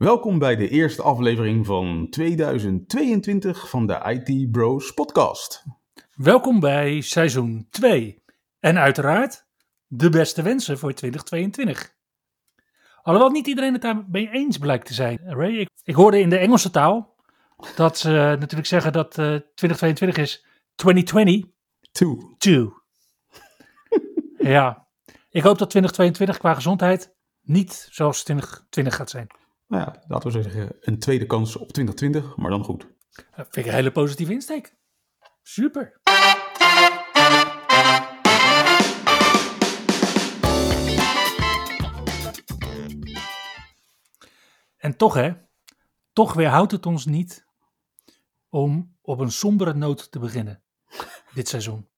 Welkom 0.00 0.38
bij 0.38 0.56
de 0.56 0.68
eerste 0.68 1.02
aflevering 1.02 1.66
van 1.66 2.06
2022 2.10 3.68
van 3.68 3.86
de 3.86 4.22
IT 4.24 4.50
Bros 4.50 4.94
podcast. 4.94 5.64
Welkom 6.14 6.60
bij 6.60 7.00
seizoen 7.00 7.66
2. 7.70 8.22
En 8.60 8.78
uiteraard 8.78 9.46
de 9.86 10.08
beste 10.08 10.42
wensen 10.42 10.78
voor 10.78 10.92
2022. 10.92 11.94
Alhoewel 13.02 13.30
niet 13.30 13.46
iedereen 13.46 13.72
het 13.72 13.82
daarmee 13.82 14.30
eens 14.30 14.58
blijkt 14.58 14.86
te 14.86 14.94
zijn. 14.94 15.18
Ray, 15.24 15.52
ik, 15.52 15.68
ik 15.84 15.94
hoorde 15.94 16.20
in 16.20 16.30
de 16.30 16.38
Engelse 16.38 16.70
taal 16.70 17.16
dat 17.76 17.98
ze 17.98 18.08
natuurlijk 18.38 18.66
zeggen 18.66 18.92
dat 18.92 19.18
uh, 19.18 19.36
2022 19.54 20.16
is 20.16 20.46
2020. 20.74 21.50
Two. 21.92 22.34
Two. 22.38 22.72
ja, 24.54 24.86
ik 25.30 25.42
hoop 25.42 25.58
dat 25.58 25.70
2022 25.70 26.38
qua 26.38 26.54
gezondheid 26.54 27.14
niet 27.42 27.88
zoals 27.90 28.22
2020 28.22 28.94
gaat 28.94 29.10
zijn. 29.10 29.26
Nou 29.70 29.82
ja, 29.82 30.04
laten 30.08 30.32
we 30.32 30.42
zeggen 30.42 30.76
een 30.80 30.98
tweede 30.98 31.26
kans 31.26 31.56
op 31.56 31.72
2020, 31.72 32.36
maar 32.36 32.50
dan 32.50 32.64
goed. 32.64 32.86
Dat 33.14 33.46
vind 33.50 33.56
ik 33.56 33.66
een 33.66 33.72
hele 33.72 33.92
positieve 33.92 34.32
insteek. 34.32 34.76
Super. 35.42 36.00
En 44.76 44.96
toch 44.96 45.14
hè, 45.14 45.32
toch 46.12 46.32
weerhoudt 46.32 46.72
het 46.72 46.86
ons 46.86 47.06
niet 47.06 47.46
om 48.48 48.96
op 49.00 49.18
een 49.18 49.32
sombere 49.32 49.74
noot 49.74 50.10
te 50.10 50.18
beginnen 50.18 50.62
dit 51.34 51.48
seizoen. 51.48 51.88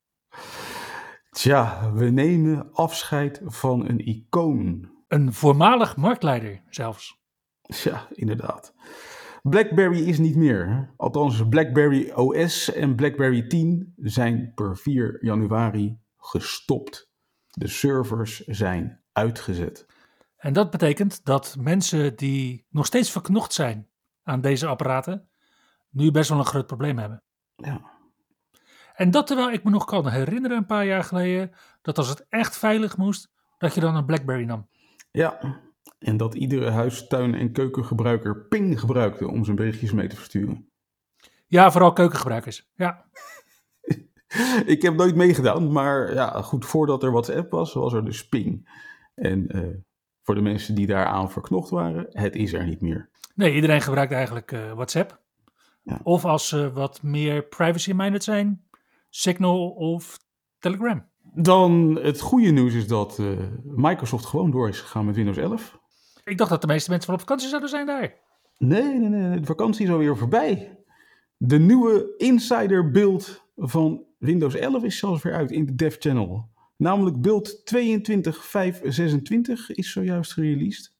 Tja, 1.29 1.91
we 1.93 2.09
nemen 2.09 2.73
afscheid 2.73 3.41
van 3.43 3.89
een 3.89 4.07
icoon. 4.07 4.91
Een 5.07 5.33
voormalig 5.33 5.95
marktleider 5.95 6.63
zelfs. 6.69 7.22
Ja, 7.83 8.07
inderdaad. 8.11 8.73
BlackBerry 9.43 10.07
is 10.07 10.17
niet 10.17 10.35
meer. 10.35 10.93
Althans, 10.97 11.47
BlackBerry 11.49 12.11
OS 12.11 12.73
en 12.73 12.95
BlackBerry 12.95 13.47
10 13.47 13.93
zijn 13.97 14.51
per 14.55 14.77
4 14.77 15.17
januari 15.25 15.99
gestopt. 16.17 17.11
De 17.49 17.67
servers 17.67 18.39
zijn 18.39 19.01
uitgezet. 19.11 19.85
En 20.37 20.53
dat 20.53 20.69
betekent 20.69 21.25
dat 21.25 21.55
mensen 21.59 22.15
die 22.15 22.65
nog 22.69 22.85
steeds 22.85 23.11
verknocht 23.11 23.53
zijn 23.53 23.87
aan 24.23 24.41
deze 24.41 24.67
apparaten, 24.67 25.29
nu 25.89 26.11
best 26.11 26.29
wel 26.29 26.39
een 26.39 26.45
groot 26.45 26.67
probleem 26.67 26.97
hebben. 26.97 27.23
Ja. 27.55 27.91
En 28.93 29.11
dat 29.11 29.27
terwijl 29.27 29.51
ik 29.51 29.63
me 29.63 29.69
nog 29.69 29.85
kan 29.85 30.07
herinneren 30.07 30.57
een 30.57 30.65
paar 30.65 30.85
jaar 30.85 31.03
geleden, 31.03 31.51
dat 31.81 31.97
als 31.97 32.09
het 32.09 32.25
echt 32.29 32.57
veilig 32.57 32.97
moest, 32.97 33.31
dat 33.57 33.73
je 33.73 33.81
dan 33.81 33.95
een 33.95 34.05
BlackBerry 34.05 34.45
nam. 34.45 34.67
Ja, 35.11 35.39
en 36.03 36.17
dat 36.17 36.35
iedere 36.35 36.69
huis, 36.69 37.07
tuin 37.07 37.35
en 37.35 37.51
keukengebruiker 37.51 38.45
ping 38.47 38.79
gebruikte 38.79 39.27
om 39.27 39.43
zijn 39.43 39.55
berichtjes 39.55 39.91
mee 39.91 40.07
te 40.07 40.15
versturen. 40.15 40.69
Ja, 41.47 41.71
vooral 41.71 41.93
keukengebruikers. 41.93 42.71
Ja. 42.75 43.05
ik 44.65 44.81
heb 44.81 44.95
nooit 44.95 45.15
meegedaan, 45.15 45.71
maar 45.71 46.13
ja, 46.13 46.41
goed, 46.41 46.65
voordat 46.65 47.03
er 47.03 47.11
WhatsApp 47.11 47.51
was, 47.51 47.73
was 47.73 47.93
er 47.93 48.05
dus 48.05 48.27
ping. 48.27 48.69
En 49.15 49.57
uh, 49.57 49.75
voor 50.21 50.35
de 50.35 50.41
mensen 50.41 50.75
die 50.75 50.87
daaraan 50.87 51.31
verknocht 51.31 51.69
waren, 51.69 52.07
het 52.09 52.35
is 52.35 52.53
er 52.53 52.65
niet 52.65 52.81
meer. 52.81 53.09
Nee, 53.35 53.53
iedereen 53.53 53.81
gebruikt 53.81 54.11
eigenlijk 54.11 54.51
uh, 54.51 54.73
WhatsApp. 54.73 55.21
Ja. 55.83 55.99
Of 56.03 56.25
als 56.25 56.47
ze 56.47 56.71
wat 56.71 57.01
meer 57.01 57.43
privacy-minded 57.43 58.23
zijn, 58.23 58.63
Signal 59.09 59.69
of 59.69 60.19
Telegram. 60.59 61.05
Dan 61.35 61.99
het 62.01 62.19
goede 62.21 62.49
nieuws 62.51 62.73
is 62.73 62.87
dat 62.87 63.17
uh, 63.19 63.37
Microsoft 63.63 64.25
gewoon 64.25 64.51
door 64.51 64.69
is 64.69 64.79
gegaan 64.79 65.05
met 65.05 65.15
Windows 65.15 65.37
11. 65.37 65.81
Ik 66.23 66.37
dacht 66.37 66.49
dat 66.49 66.61
de 66.61 66.67
meeste 66.67 66.89
mensen 66.89 67.05
van 67.05 67.15
op 67.19 67.21
vakantie 67.21 67.47
zouden 67.49 67.69
zijn 67.69 67.85
daar. 67.85 68.15
Nee, 68.57 68.99
nee, 68.99 69.09
nee. 69.09 69.39
De 69.39 69.45
vakantie 69.45 69.85
is 69.85 69.91
alweer 69.91 70.17
voorbij. 70.17 70.77
De 71.37 71.59
nieuwe 71.59 72.13
insider 72.17 72.91
build 72.91 73.45
van 73.55 74.05
Windows 74.17 74.55
11 74.55 74.83
is 74.83 74.97
zelfs 74.97 75.23
weer 75.23 75.33
uit 75.33 75.51
in 75.51 75.65
de 75.65 75.75
dev 75.75 75.95
channel. 75.99 76.49
Namelijk 76.77 77.21
build 77.21 77.73
22.526 77.75 77.81
is 79.67 79.91
zojuist 79.91 80.33
gereleased. 80.33 80.95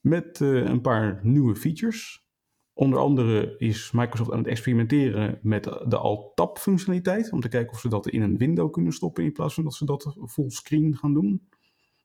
Met 0.00 0.40
uh, 0.40 0.64
een 0.64 0.80
paar 0.80 1.20
nieuwe 1.22 1.56
features. 1.56 2.26
Onder 2.72 2.98
andere 2.98 3.54
is 3.58 3.90
Microsoft 3.90 4.32
aan 4.32 4.38
het 4.38 4.46
experimenteren 4.46 5.38
met 5.42 5.64
de 5.64 5.96
Alt-Tab 5.96 6.58
functionaliteit. 6.58 7.32
Om 7.32 7.40
te 7.40 7.48
kijken 7.48 7.72
of 7.72 7.80
ze 7.80 7.88
dat 7.88 8.08
in 8.08 8.22
een 8.22 8.36
window 8.36 8.72
kunnen 8.72 8.92
stoppen 8.92 9.24
in 9.24 9.32
plaats 9.32 9.54
van 9.54 9.64
dat 9.64 9.74
ze 9.74 9.84
dat 9.84 10.16
fullscreen 10.26 10.96
gaan 10.96 11.14
doen. 11.14 11.48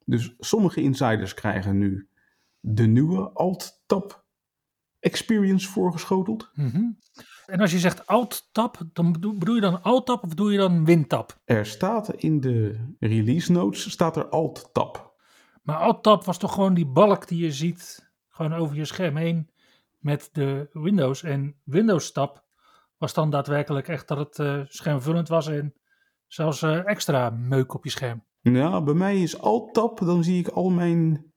Dus 0.05 0.35
sommige 0.39 0.81
insiders 0.81 1.33
krijgen 1.33 1.77
nu 1.77 2.07
de 2.69 2.87
nieuwe 2.87 3.29
Alt-Tab 3.33 4.25
experience 4.99 5.67
voorgeschoteld. 5.67 6.49
Mm 6.53 6.69
-hmm. 6.69 6.99
En 7.45 7.59
als 7.59 7.71
je 7.71 7.79
zegt 7.79 8.07
Alt-Tab, 8.07 8.81
dan 8.93 9.11
bedoel 9.11 9.55
je 9.55 9.61
dan 9.61 9.81
Alt-Tab 9.81 10.23
of 10.23 10.29
bedoel 10.29 10.49
je 10.49 10.57
dan 10.57 10.85
Win-Tab? 10.85 11.39
Er 11.45 11.65
staat 11.65 12.13
in 12.13 12.39
de 12.39 12.85
release 12.99 13.51
notes 13.51 13.91
staat 13.91 14.15
er 14.15 14.29
Alt-Tab. 14.29 15.15
Maar 15.63 15.75
Alt-Tab 15.77 16.23
was 16.23 16.37
toch 16.37 16.53
gewoon 16.53 16.73
die 16.73 16.85
balk 16.85 17.27
die 17.27 17.43
je 17.43 17.51
ziet, 17.51 18.11
gewoon 18.29 18.53
over 18.53 18.75
je 18.75 18.85
scherm 18.85 19.15
heen 19.15 19.49
met 19.97 20.29
de 20.31 20.69
Windows. 20.71 21.23
En 21.23 21.55
Windows-Tab 21.63 22.45
was 22.97 23.13
dan 23.13 23.29
daadwerkelijk 23.29 23.87
echt 23.87 24.07
dat 24.07 24.17
het 24.17 24.37
uh, 24.37 24.61
schermvullend 24.67 25.27
was 25.27 25.47
en 25.47 25.73
zelfs 26.27 26.61
uh, 26.61 26.87
extra 26.87 27.29
meuk 27.29 27.73
op 27.73 27.83
je 27.83 27.89
scherm. 27.89 28.23
Ja, 28.41 28.81
bij 28.81 28.93
mij 28.93 29.21
is 29.21 29.39
Alt-Tab, 29.39 29.99
dan 29.99 30.23
zie 30.23 30.39
ik 30.39 30.47
al 30.47 30.69
mijn 30.69 31.31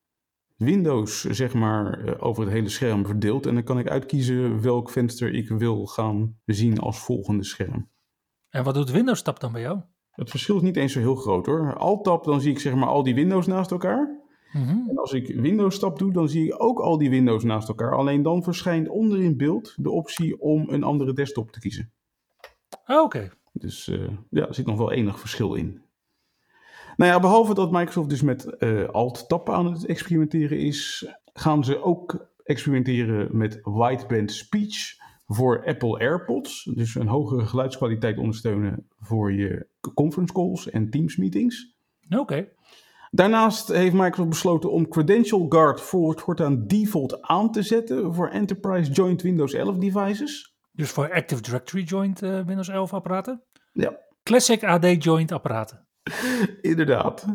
Windows, 0.61 1.21
zeg 1.21 1.55
maar, 1.55 2.05
uh, 2.05 2.15
over 2.19 2.43
het 2.43 2.53
hele 2.53 2.69
scherm 2.69 3.07
verdeeld. 3.07 3.47
En 3.47 3.55
dan 3.55 3.65
kan 3.65 3.79
ik 3.79 3.89
uitkiezen 3.89 4.63
welk 4.63 4.91
venster 4.91 5.35
ik 5.35 5.49
wil 5.49 5.87
gaan 5.87 6.37
zien 6.45 6.79
als 6.79 6.99
volgende 6.99 7.45
scherm. 7.45 7.89
En 8.49 8.65
wat 8.65 8.75
doet 8.75 8.91
Windows-Tab 8.91 9.41
dan 9.41 9.53
bij 9.53 9.61
jou? 9.61 9.81
Het 10.11 10.31
verschil 10.31 10.57
is 10.57 10.63
niet 10.63 10.77
eens 10.77 10.93
zo 10.93 10.99
heel 10.99 11.15
groot 11.15 11.47
hoor. 11.47 11.77
Alt-Tab, 11.77 12.25
dan 12.25 12.41
zie 12.41 12.51
ik 12.51 12.59
zeg 12.59 12.75
maar 12.75 12.89
al 12.89 13.03
die 13.03 13.15
Windows 13.15 13.47
naast 13.47 13.71
elkaar. 13.71 14.21
Mm 14.53 14.63
-hmm. 14.63 14.89
En 14.89 14.99
als 14.99 15.13
ik 15.13 15.27
Windows 15.41 15.75
stap 15.75 15.99
doe, 15.99 16.13
dan 16.13 16.29
zie 16.29 16.47
ik 16.47 16.63
ook 16.63 16.79
al 16.81 16.99
die 16.99 17.11
Windows 17.11 17.45
naast 17.45 17.69
elkaar. 17.69 17.97
Alleen 17.97 18.23
dan 18.23 18.43
verschijnt 18.43 18.89
onder 18.89 19.23
in 19.23 19.37
beeld 19.37 19.75
de 19.77 19.91
optie 19.91 20.41
om 20.41 20.69
een 20.69 20.83
andere 20.83 21.13
desktop 21.13 21.51
te 21.51 21.61
kiezen. 21.61 21.93
Oh, 22.87 23.03
Oké. 23.03 23.03
Okay. 23.03 23.31
Dus 23.53 23.89
uh, 23.89 24.09
ja, 24.31 24.47
er 24.47 24.55
zit 24.55 24.67
nog 24.67 24.79
wel 24.79 24.93
enig 24.93 25.21
verschil 25.21 25.55
in. 25.55 25.83
Nou 27.01 27.13
ja, 27.13 27.21
behalve 27.21 27.55
dat 27.55 27.71
Microsoft 27.71 28.09
dus 28.09 28.23
met 28.23 28.57
uh, 28.59 28.89
Alt-Tab 28.89 29.51
aan 29.51 29.73
het 29.73 29.87
experimenteren 29.87 30.59
is, 30.59 31.09
gaan 31.33 31.65
ze 31.65 31.83
ook 31.83 32.27
experimenteren 32.45 33.37
met 33.37 33.61
wideband 33.63 34.33
speech 34.33 34.77
voor 35.27 35.67
Apple 35.67 35.99
AirPods. 35.99 36.71
Dus 36.75 36.95
een 36.95 37.07
hogere 37.07 37.47
geluidskwaliteit 37.47 38.19
ondersteunen 38.19 38.87
voor 38.99 39.33
je 39.33 39.67
conference 39.95 40.33
calls 40.33 40.71
en 40.71 40.91
Teams 40.91 41.17
meetings. 41.17 41.77
Oké. 42.09 42.21
Okay. 42.21 42.53
Daarnaast 43.11 43.69
heeft 43.69 43.95
Microsoft 43.95 44.29
besloten 44.29 44.73
om 44.73 44.89
Credential 44.89 45.47
Guard 45.49 45.81
voortaan 45.81 46.67
default 46.67 47.23
aan 47.23 47.53
te 47.53 47.63
zetten 47.63 48.15
voor 48.15 48.29
Enterprise 48.29 48.91
Joint 48.91 49.23
Windows 49.23 49.53
11 49.53 49.77
devices. 49.77 50.55
Dus 50.73 50.91
voor 50.91 51.13
Active 51.13 51.43
Directory 51.43 51.83
Joint 51.83 52.23
uh, 52.23 52.41
Windows 52.47 52.69
11 52.69 52.95
apparaten? 52.95 53.43
Ja. 53.73 53.99
Classic 54.23 54.65
AD 54.65 55.05
Joint 55.05 55.33
apparaten. 55.33 55.89
Inderdaad. 56.61 57.27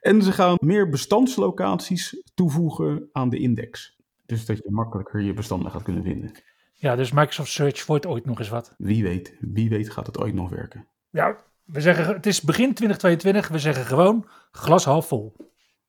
En 0.00 0.22
ze 0.22 0.32
gaan 0.32 0.56
meer 0.60 0.88
bestandslocaties 0.88 2.22
toevoegen 2.34 3.08
aan 3.12 3.28
de 3.28 3.38
index. 3.38 4.00
Dus 4.26 4.46
dat 4.46 4.56
je 4.56 4.70
makkelijker 4.70 5.20
je 5.20 5.34
bestanden 5.34 5.70
gaat 5.70 5.82
kunnen 5.82 6.02
vinden. 6.02 6.32
Ja, 6.72 6.96
dus 6.96 7.12
Microsoft 7.12 7.50
Search 7.50 7.86
wordt 7.86 8.06
ooit 8.06 8.24
nog 8.24 8.38
eens 8.38 8.48
wat. 8.48 8.74
Wie 8.78 9.02
weet, 9.02 9.36
wie 9.40 9.68
weet 9.68 9.90
gaat 9.90 10.06
het 10.06 10.18
ooit 10.18 10.34
nog 10.34 10.50
werken. 10.50 10.86
Ja, 11.10 11.36
we 11.64 11.80
zeggen, 11.80 12.14
het 12.14 12.26
is 12.26 12.40
begin 12.40 12.74
2022, 12.74 13.48
we 13.48 13.58
zeggen 13.58 13.84
gewoon 13.84 14.26
glas 14.50 14.84
half 14.84 15.06
vol. 15.06 15.36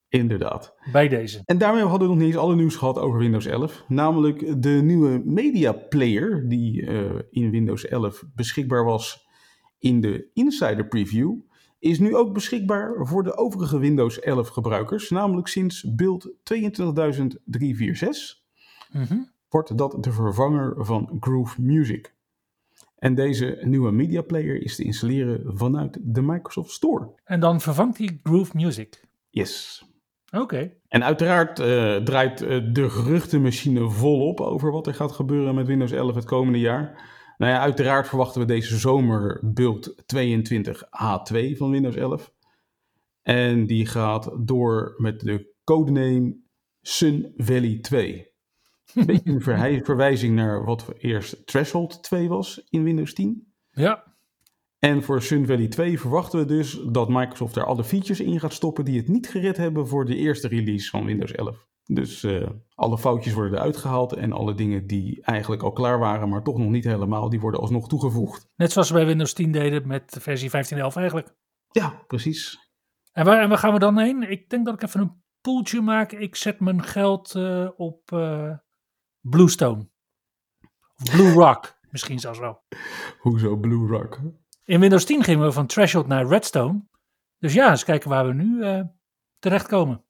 Inderdaad. 0.10 0.76
Bij 0.92 1.08
deze. 1.08 1.42
En 1.46 1.58
daarmee 1.58 1.84
hadden 1.84 2.08
we 2.08 2.14
nog 2.14 2.24
niet 2.24 2.34
eens 2.34 2.44
alle 2.44 2.56
nieuws 2.56 2.76
gehad 2.76 3.00
over 3.00 3.20
Windows 3.20 3.46
11. 3.46 3.84
Namelijk 3.88 4.62
de 4.62 4.70
nieuwe 4.70 5.22
Media 5.26 5.72
Player 5.72 6.50
die 6.50 6.82
uh, 6.82 7.12
in 7.30 7.50
Windows 7.52 7.86
11 7.86 8.24
beschikbaar 8.36 8.84
was 8.84 9.28
in 9.80 10.02
de 10.02 10.30
Insider 10.34 10.88
Preview. 10.88 11.34
Is 11.84 12.00
nu 12.00 12.16
ook 12.16 12.34
beschikbaar 12.34 12.94
voor 12.98 13.24
de 13.24 13.38
overige 13.38 13.80
Windows 13.80 14.20
11 14.20 14.48
gebruikers. 14.48 15.10
Namelijk 15.10 15.48
sinds 15.48 15.84
build 15.96 16.30
22346 16.44 18.42
mm 18.92 19.04
-hmm. 19.04 19.30
wordt 19.50 19.78
dat 19.78 20.04
de 20.04 20.12
vervanger 20.12 20.86
van 20.86 21.18
Groove 21.20 21.62
Music. 21.62 22.14
En 22.98 23.16
deze 23.16 23.60
nieuwe 23.62 23.92
media 23.92 24.22
player 24.22 24.62
is 24.62 24.76
te 24.76 24.84
installeren 24.84 25.58
vanuit 25.58 25.98
de 26.02 26.22
Microsoft 26.22 26.72
Store. 26.72 27.10
En 27.24 27.40
dan 27.40 27.62
vervangt 27.62 27.98
hij 27.98 28.20
Groove 28.24 28.52
Music. 28.56 29.04
Yes. 29.30 29.86
Oké. 30.32 30.72
En 30.88 31.04
uiteraard 31.04 31.60
eh, 31.60 31.96
draait 31.96 32.42
uh, 32.42 32.74
de 32.74 32.90
geruchtenmachine 32.90 33.90
volop 33.90 34.42
over 34.42 34.72
wat 34.72 34.88
er 34.88 34.94
gaat 34.94 35.12
gebeuren 35.12 35.56
met 35.56 35.68
Windows 35.68 35.92
11 35.92 36.16
het 36.16 36.26
komende 36.26 36.60
jaar. 36.60 37.12
Nou 37.38 37.52
ja, 37.52 37.60
uiteraard 37.60 38.08
verwachten 38.08 38.42
we 38.42 38.48
deze 38.48 38.78
zomer 38.78 39.40
build 39.44 40.04
22H2 40.16 41.58
van 41.58 41.72
Windows 41.72 41.96
11. 41.96 42.34
En 43.22 43.66
die 43.66 43.86
gaat 43.86 44.32
door 44.40 44.94
met 44.98 45.20
de 45.20 45.54
codename 45.64 46.38
Sun 46.82 47.34
Valley 47.38 47.80
2. 47.82 48.32
Een 48.94 49.06
beetje 49.14 49.32
een 49.32 49.84
verwijzing 49.86 50.36
naar 50.36 50.66
wat 50.66 50.94
eerst 50.98 51.48
Threshold 51.48 52.04
2 52.04 52.28
was 52.30 52.68
in 52.70 52.84
Windows 52.84 53.14
10. 53.14 53.54
Ja. 53.72 54.14
En 54.80 55.04
voor 55.04 55.22
Sun 55.22 55.46
Valley 55.46 55.68
2 55.68 56.00
verwachten 56.00 56.40
we 56.40 56.46
dus 56.46 56.80
dat 56.92 57.10
Microsoft 57.10 57.56
er 57.56 57.66
alle 57.66 57.84
features 57.84 58.20
in 58.20 58.40
gaat 58.40 58.54
stoppen 58.54 58.86
die 58.86 58.98
het 58.98 59.08
niet 59.08 59.30
gered 59.30 59.58
hebben 59.58 59.88
voor 59.88 60.06
de 60.06 60.16
eerste 60.16 60.48
release 60.48 60.90
van 60.90 61.06
Windows 61.06 61.32
11. 61.32 61.68
Dus 61.86 62.24
uh, 62.24 62.50
alle 62.76 62.98
foutjes 62.98 63.34
worden 63.34 63.58
eruit 63.58 63.78
gehaald 63.78 64.14
en 64.14 64.32
alle 64.32 64.54
dingen 64.54 64.88
die 64.88 65.22
eigenlijk 65.24 65.64
al 65.64 65.72
klaar 65.72 66.00
waren, 66.00 66.30
maar 66.30 66.44
toch 66.44 66.58
nog 66.58 66.70
niet 66.70 66.84
helemaal, 66.84 67.30
die 67.30 67.40
worden 67.40 67.60
alsnog 67.60 67.88
toegevoegd. 67.88 68.50
Net 68.56 68.72
zoals 68.72 68.90
we 68.90 68.96
bij 68.96 69.06
Windows 69.06 69.34
10 69.34 69.52
deden 69.52 69.88
met 69.88 70.18
versie 70.20 70.50
15.11 70.50 70.54
eigenlijk. 70.76 71.36
Ja, 71.72 72.04
precies. 72.08 72.72
En 73.12 73.26
waar, 73.26 73.42
en 73.42 73.50
waar 73.50 73.58
gaan 73.58 73.74
we 73.74 73.80
dan 73.80 74.00
heen? 74.00 74.30
Ik 74.32 74.50
denk 74.50 74.66
dat 74.66 74.74
ik 74.74 74.84
even 74.84 75.00
een 75.00 75.24
poeltje 75.42 75.82
maak. 75.82 76.12
Ik 76.12 76.36
zet 76.36 76.60
mijn 76.60 76.84
geld 76.84 77.36
uh, 77.36 77.70
op 77.76 78.12
uh, 78.12 78.54
Bluestone. 79.20 79.90
Of 80.96 81.12
Blue 81.12 81.32
Rock, 81.44 81.80
misschien 81.90 82.20
zelfs 82.20 82.40
wel. 82.40 82.64
Hoezo 83.20 83.58
Blue 83.58 83.88
Rock? 83.88 84.20
In 84.64 84.80
Windows 84.80 85.06
10 85.06 85.24
gingen 85.24 85.46
we 85.46 85.52
van 85.52 85.68
Threshold 85.68 86.08
naar 86.08 86.28
Redstone. 86.28 86.88
Dus 87.38 87.54
ja, 87.54 87.70
eens 87.70 87.84
kijken 87.84 88.10
waar 88.10 88.28
we 88.28 88.34
nu 88.34 88.64
terechtkomen. 89.40 90.04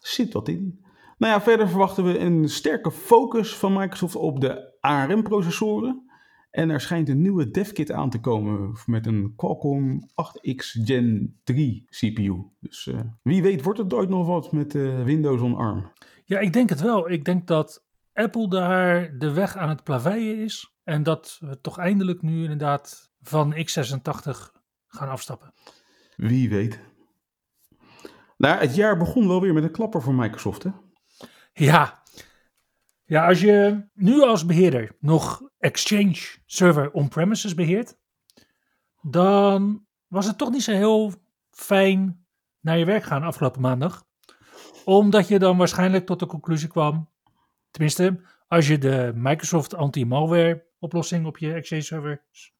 Zit 0.00 0.32
wat 0.32 0.48
in. 0.48 0.85
Nou 1.16 1.32
ja, 1.32 1.40
verder 1.40 1.68
verwachten 1.68 2.04
we 2.04 2.18
een 2.18 2.48
sterke 2.48 2.90
focus 2.90 3.56
van 3.56 3.72
Microsoft 3.72 4.16
op 4.16 4.40
de 4.40 4.76
ARM-processoren. 4.80 6.04
En 6.50 6.70
er 6.70 6.80
schijnt 6.80 7.08
een 7.08 7.22
nieuwe 7.22 7.50
devkit 7.50 7.92
aan 7.92 8.10
te 8.10 8.20
komen 8.20 8.76
met 8.86 9.06
een 9.06 9.32
Qualcomm 9.36 10.10
8X 10.10 10.84
Gen 10.84 11.40
3 11.44 11.84
CPU. 11.88 12.44
Dus 12.60 12.86
uh, 12.86 13.00
wie 13.22 13.42
weet 13.42 13.62
wordt 13.62 13.78
het 13.78 13.94
ooit 13.94 14.08
nog 14.08 14.26
wat 14.26 14.52
met 14.52 14.74
uh, 14.74 15.02
Windows 15.04 15.40
on 15.40 15.56
ARM. 15.56 15.92
Ja, 16.24 16.38
ik 16.38 16.52
denk 16.52 16.68
het 16.68 16.80
wel. 16.80 17.10
Ik 17.10 17.24
denk 17.24 17.46
dat 17.46 17.84
Apple 18.12 18.48
daar 18.48 19.18
de 19.18 19.32
weg 19.32 19.56
aan 19.56 19.68
het 19.68 19.84
plaveien 19.84 20.38
is. 20.38 20.76
En 20.84 21.02
dat 21.02 21.38
we 21.40 21.60
toch 21.60 21.78
eindelijk 21.78 22.22
nu 22.22 22.42
inderdaad 22.42 23.12
van 23.22 23.54
x86 23.54 24.30
gaan 24.86 25.08
afstappen. 25.08 25.52
Wie 26.16 26.48
weet. 26.48 26.80
Nou, 28.36 28.60
het 28.60 28.74
jaar 28.74 28.96
begon 28.96 29.28
wel 29.28 29.40
weer 29.40 29.52
met 29.52 29.62
een 29.62 29.70
klapper 29.70 30.02
voor 30.02 30.14
Microsoft, 30.14 30.62
hè? 30.62 30.70
Ja. 31.58 32.02
Ja, 33.04 33.26
als 33.26 33.40
je 33.40 33.86
nu 33.94 34.22
als 34.22 34.46
beheerder 34.46 34.96
nog 35.00 35.42
Exchange 35.58 36.16
Server 36.46 36.90
on-premises 36.90 37.54
beheert, 37.54 37.96
dan 39.02 39.86
was 40.06 40.26
het 40.26 40.38
toch 40.38 40.50
niet 40.50 40.62
zo 40.62 40.72
heel 40.72 41.12
fijn 41.50 42.26
naar 42.60 42.78
je 42.78 42.84
werk 42.84 43.02
gaan 43.02 43.22
afgelopen 43.22 43.60
maandag. 43.60 44.06
Omdat 44.84 45.28
je 45.28 45.38
dan 45.38 45.56
waarschijnlijk 45.56 46.06
tot 46.06 46.18
de 46.18 46.26
conclusie 46.26 46.68
kwam, 46.68 47.10
tenminste, 47.70 48.20
als 48.48 48.68
je 48.68 48.78
de 48.78 49.12
Microsoft 49.14 49.74
anti-malware 49.74 50.66
oplossing 50.78 51.26
op 51.26 51.38
je 51.38 51.52
Exchange 51.52 51.82
servers 51.82 52.54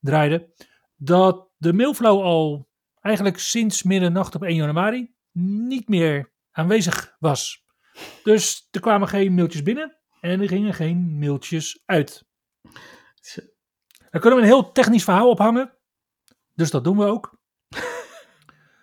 draaide, 0.00 0.52
dat 0.96 1.48
de 1.56 1.72
mailflow 1.72 2.22
al 2.22 2.68
eigenlijk 3.00 3.38
sinds 3.38 3.82
middernacht 3.82 4.34
op 4.34 4.42
1 4.42 4.54
januari 4.54 5.14
niet 5.32 5.88
meer 5.88 6.32
aanwezig 6.50 7.16
was. 7.18 7.66
Dus 8.22 8.68
er 8.70 8.80
kwamen 8.80 9.08
geen 9.08 9.34
mailtjes 9.34 9.62
binnen 9.62 9.96
en 10.20 10.40
er 10.40 10.48
gingen 10.48 10.74
geen 10.74 11.18
mailtjes 11.18 11.82
uit. 11.86 12.26
Daar 14.10 14.20
kunnen 14.20 14.38
we 14.38 14.44
een 14.44 14.52
heel 14.52 14.72
technisch 14.72 15.04
verhaal 15.04 15.30
ophangen. 15.30 15.72
Dus 16.54 16.70
dat 16.70 16.84
doen 16.84 16.96
we 16.96 17.04
ook. 17.04 17.38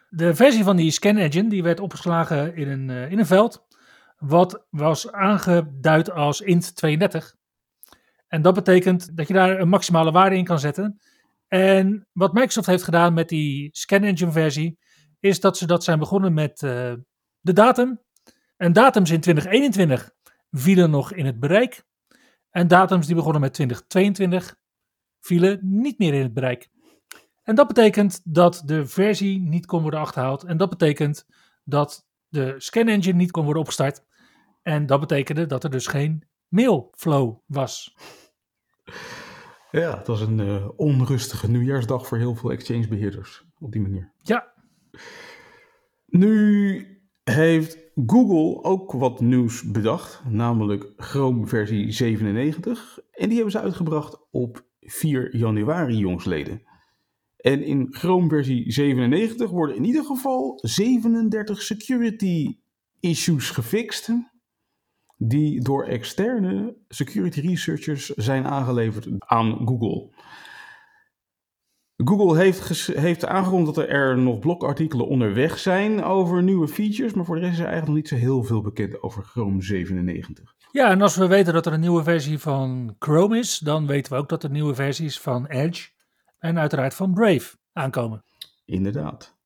De 0.09 0.35
versie 0.35 0.63
van 0.63 0.75
die 0.75 0.91
scan 0.91 1.17
engine 1.17 1.49
die 1.49 1.63
werd 1.63 1.79
opgeslagen 1.79 2.55
in 2.55 2.67
een, 2.67 2.89
uh, 2.89 3.11
in 3.11 3.19
een 3.19 3.25
veld. 3.25 3.67
Wat 4.17 4.65
was 4.69 5.11
aangeduid 5.11 6.11
als 6.11 6.43
int32. 6.43 7.43
En 8.27 8.41
dat 8.41 8.53
betekent 8.53 9.17
dat 9.17 9.27
je 9.27 9.33
daar 9.33 9.59
een 9.59 9.69
maximale 9.69 10.11
waarde 10.11 10.35
in 10.35 10.43
kan 10.43 10.59
zetten. 10.59 10.99
En 11.47 12.07
wat 12.13 12.33
Microsoft 12.33 12.67
heeft 12.67 12.83
gedaan 12.83 13.13
met 13.13 13.29
die 13.29 13.69
scan 13.71 14.03
engine 14.03 14.31
versie. 14.31 14.79
Is 15.19 15.39
dat 15.39 15.57
ze 15.57 15.67
dat 15.67 15.83
zijn 15.83 15.99
begonnen 15.99 16.33
met 16.33 16.61
uh, 16.61 16.93
de 17.39 17.53
datum. 17.53 17.99
En 18.57 18.73
datums 18.73 19.11
in 19.11 19.19
2021 19.19 20.11
vielen 20.51 20.89
nog 20.89 21.13
in 21.13 21.25
het 21.25 21.39
bereik. 21.39 21.85
En 22.49 22.67
datums 22.67 23.05
die 23.05 23.15
begonnen 23.15 23.41
met 23.41 23.53
2022 23.53 24.55
vielen 25.19 25.59
niet 25.61 25.97
meer 25.97 26.13
in 26.13 26.21
het 26.21 26.33
bereik. 26.33 26.69
En 27.43 27.55
dat 27.55 27.67
betekent 27.67 28.21
dat 28.23 28.61
de 28.65 28.85
versie 28.85 29.39
niet 29.39 29.65
kon 29.65 29.81
worden 29.81 29.99
achterhaald. 29.99 30.43
En 30.43 30.57
dat 30.57 30.69
betekent 30.69 31.27
dat 31.63 32.07
de 32.27 32.55
scan 32.57 32.87
engine 32.87 33.17
niet 33.17 33.31
kon 33.31 33.43
worden 33.43 33.61
opgestart. 33.61 34.03
En 34.61 34.85
dat 34.85 34.99
betekende 34.99 35.45
dat 35.45 35.63
er 35.63 35.69
dus 35.69 35.87
geen 35.87 36.23
mailflow 36.47 37.37
was. 37.45 37.97
Ja, 39.71 39.97
het 39.97 40.07
was 40.07 40.21
een 40.21 40.39
uh, 40.39 40.69
onrustige 40.75 41.49
nieuwjaarsdag 41.49 42.07
voor 42.07 42.17
heel 42.17 42.35
veel 42.35 42.51
exchange-beheerders 42.51 43.45
op 43.59 43.71
die 43.71 43.81
manier. 43.81 44.11
Ja. 44.21 44.53
Nu 46.05 46.94
heeft 47.33 47.77
Google 48.05 48.63
ook 48.63 48.91
wat 48.91 49.19
nieuws 49.19 49.71
bedacht, 49.71 50.23
namelijk 50.29 50.93
Chrome 50.97 51.47
versie 51.47 51.91
97. 51.91 52.99
En 53.11 53.25
die 53.25 53.35
hebben 53.35 53.51
ze 53.51 53.59
uitgebracht 53.59 54.27
op 54.31 54.65
4 54.79 55.35
januari, 55.35 55.97
jongsleden. 55.97 56.61
En 57.37 57.63
in 57.63 57.87
Chrome 57.93 58.29
versie 58.29 58.71
97 58.71 59.49
worden 59.49 59.75
in 59.75 59.83
ieder 59.83 60.05
geval 60.05 60.59
37 60.61 61.61
security 61.61 62.57
issues 62.99 63.49
gefixt. 63.49 64.09
Die 65.17 65.61
door 65.61 65.83
externe 65.85 66.75
security 66.87 67.39
researchers 67.39 68.05
zijn 68.05 68.45
aangeleverd 68.45 69.07
aan 69.17 69.67
Google. 69.67 70.09
Google 71.97 72.37
heeft, 72.37 72.87
heeft 72.87 73.25
aangekondigd 73.25 73.75
dat 73.75 73.87
er 73.87 74.17
nog 74.17 74.39
blogartikelen 74.39 75.07
onderweg 75.07 75.59
zijn 75.59 76.03
over 76.03 76.43
nieuwe 76.43 76.67
features, 76.67 77.13
maar 77.13 77.25
voor 77.25 77.35
de 77.35 77.41
rest 77.41 77.53
is 77.53 77.59
er 77.59 77.65
eigenlijk 77.65 77.95
nog 77.95 78.11
niet 78.11 78.21
zo 78.21 78.27
heel 78.27 78.43
veel 78.43 78.61
bekend 78.61 79.03
over 79.03 79.23
Chrome 79.23 79.61
97. 79.61 80.53
Ja, 80.71 80.89
en 80.89 81.01
als 81.01 81.15
we 81.15 81.27
weten 81.27 81.53
dat 81.53 81.65
er 81.65 81.73
een 81.73 81.79
nieuwe 81.79 82.03
versie 82.03 82.39
van 82.39 82.95
Chrome 82.99 83.37
is, 83.37 83.57
dan 83.57 83.87
weten 83.87 84.11
we 84.11 84.17
ook 84.17 84.29
dat 84.29 84.43
er 84.43 84.49
nieuwe 84.49 84.75
versies 84.75 85.19
van 85.19 85.45
Edge 85.45 85.89
en 86.39 86.59
uiteraard 86.59 86.93
van 86.93 87.13
Brave 87.13 87.55
aankomen. 87.73 88.23
Inderdaad. 88.65 89.37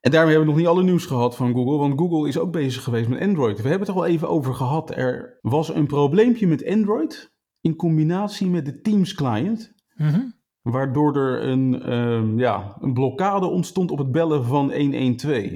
En 0.00 0.10
daarmee 0.10 0.34
hebben 0.34 0.54
we 0.54 0.60
nog 0.60 0.70
niet 0.70 0.76
alle 0.76 0.90
nieuws 0.90 1.06
gehad 1.06 1.36
van 1.36 1.52
Google, 1.52 1.78
want 1.78 1.98
Google 1.98 2.28
is 2.28 2.38
ook 2.38 2.52
bezig 2.52 2.82
geweest 2.82 3.08
met 3.08 3.20
Android. 3.20 3.62
We 3.62 3.68
hebben 3.68 3.86
het 3.86 3.96
er 3.96 4.02
al 4.02 4.06
even 4.06 4.28
over 4.28 4.54
gehad. 4.54 4.90
Er 4.90 5.38
was 5.40 5.74
een 5.74 5.86
probleempje 5.86 6.46
met 6.46 6.66
Android 6.66 7.34
in 7.60 7.76
combinatie 7.76 8.46
met 8.46 8.64
de 8.64 8.80
Teams 8.80 9.14
client. 9.14 9.74
Mm 9.94 10.35
Waardoor 10.70 11.16
er 11.16 11.42
een, 11.42 11.92
um, 11.92 12.38
ja, 12.38 12.76
een 12.80 12.92
blokkade 12.92 13.46
ontstond 13.46 13.90
op 13.90 13.98
het 13.98 14.12
bellen 14.12 14.44
van 14.44 14.72
112. 14.72 15.50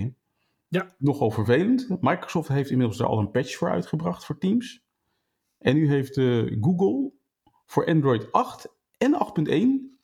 Ja. 0.69 0.95
Nogal 0.99 1.31
vervelend. 1.31 1.97
Microsoft 2.01 2.49
heeft 2.49 2.71
inmiddels 2.71 2.99
daar 2.99 3.09
al 3.09 3.19
een 3.19 3.31
patch 3.31 3.57
voor 3.57 3.71
uitgebracht 3.71 4.25
voor 4.25 4.39
Teams. 4.39 4.85
En 5.59 5.75
nu 5.75 5.89
heeft 5.89 6.17
uh, 6.17 6.57
Google 6.61 7.13
voor 7.67 7.87
Android 7.87 8.33
8 8.33 8.75
en 8.99 9.13
8.1 9.13 9.53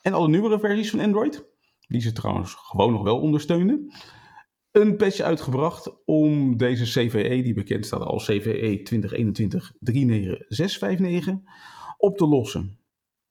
en 0.01 0.13
alle 0.13 0.29
nieuwere 0.29 0.59
versies 0.59 0.91
van 0.91 1.01
Android, 1.01 1.45
die 1.89 2.01
ze 2.01 2.13
trouwens 2.13 2.55
gewoon 2.55 2.93
nog 2.93 3.03
wel 3.03 3.21
ondersteunen, 3.21 3.93
een 4.71 4.97
patch 4.97 5.21
uitgebracht 5.21 6.05
om 6.05 6.57
deze 6.57 6.85
CVE, 6.85 7.43
die 7.43 7.55
bekend 7.55 7.87
staat 7.87 8.03
als 8.03 8.25
CVE 8.25 8.83
2021-39659, 11.29 11.51
op 11.99 12.17
te 12.17 12.27
lossen. 12.27 12.79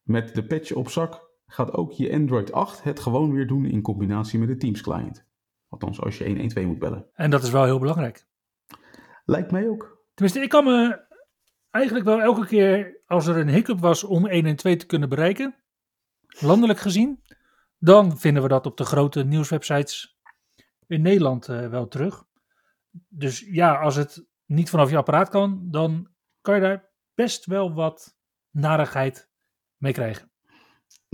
Met 0.02 0.36
de 0.36 0.46
patch 0.46 0.72
op 0.72 0.90
zak 0.90 1.25
gaat 1.56 1.74
ook 1.74 1.92
je 1.92 2.14
Android 2.14 2.52
8 2.52 2.84
het 2.84 3.00
gewoon 3.00 3.34
weer 3.34 3.48
doen 3.48 3.66
in 3.66 3.82
combinatie 3.82 4.40
met 4.40 4.48
de 4.48 4.58
Teams 4.58 4.82
client. 4.82 5.26
Althans, 5.68 6.02
als 6.02 6.18
je 6.18 6.26
112 6.26 6.68
moet 6.68 6.80
bellen. 6.80 7.06
En 7.14 7.30
dat 7.30 7.44
is 7.44 7.50
wel 7.50 7.64
heel 7.64 7.80
belangrijk. 7.80 8.26
Lijkt 9.26 9.52
mij 9.52 9.70
ook. 9.70 10.04
Tenminste, 10.14 10.42
ik 10.42 10.50
kan 10.50 10.64
me 10.64 11.06
eigenlijk 11.70 12.06
wel 12.06 12.22
elke 12.22 12.46
keer 12.46 13.02
als 13.06 13.28
er 13.28 13.38
een 13.38 13.50
hiccup 13.50 13.80
was 13.80 14.04
om 14.04 14.30
112 14.30 14.78
te 14.78 14.86
kunnen 14.86 15.10
bereiken, 15.10 15.56
landelijk 16.28 16.80
gezien, 16.80 17.24
dan 17.78 18.18
vinden 18.18 18.44
we 18.44 18.50
dat 18.50 18.66
op 18.66 18.78
de 18.78 18.86
grote 18.86 19.24
nieuwswebsites 19.24 20.20
in 20.88 21.02
Nederland 21.02 21.48
uh, 21.48 21.70
wel 21.70 21.88
terug. 21.88 22.26
Dus 23.08 23.40
ja, 23.40 23.76
als 23.76 23.96
het 23.96 24.26
niet 24.46 24.70
vanaf 24.70 24.90
je 24.90 24.98
apparaat 24.98 25.30
kan, 25.30 25.68
dan 25.72 26.08
kan 26.42 26.56
je 26.56 26.62
daar 26.62 26.90
best 27.14 27.46
wel 27.46 27.74
wat 27.74 28.18
narigheid 28.50 29.30
mee 29.78 29.94
krijgen. 29.94 30.32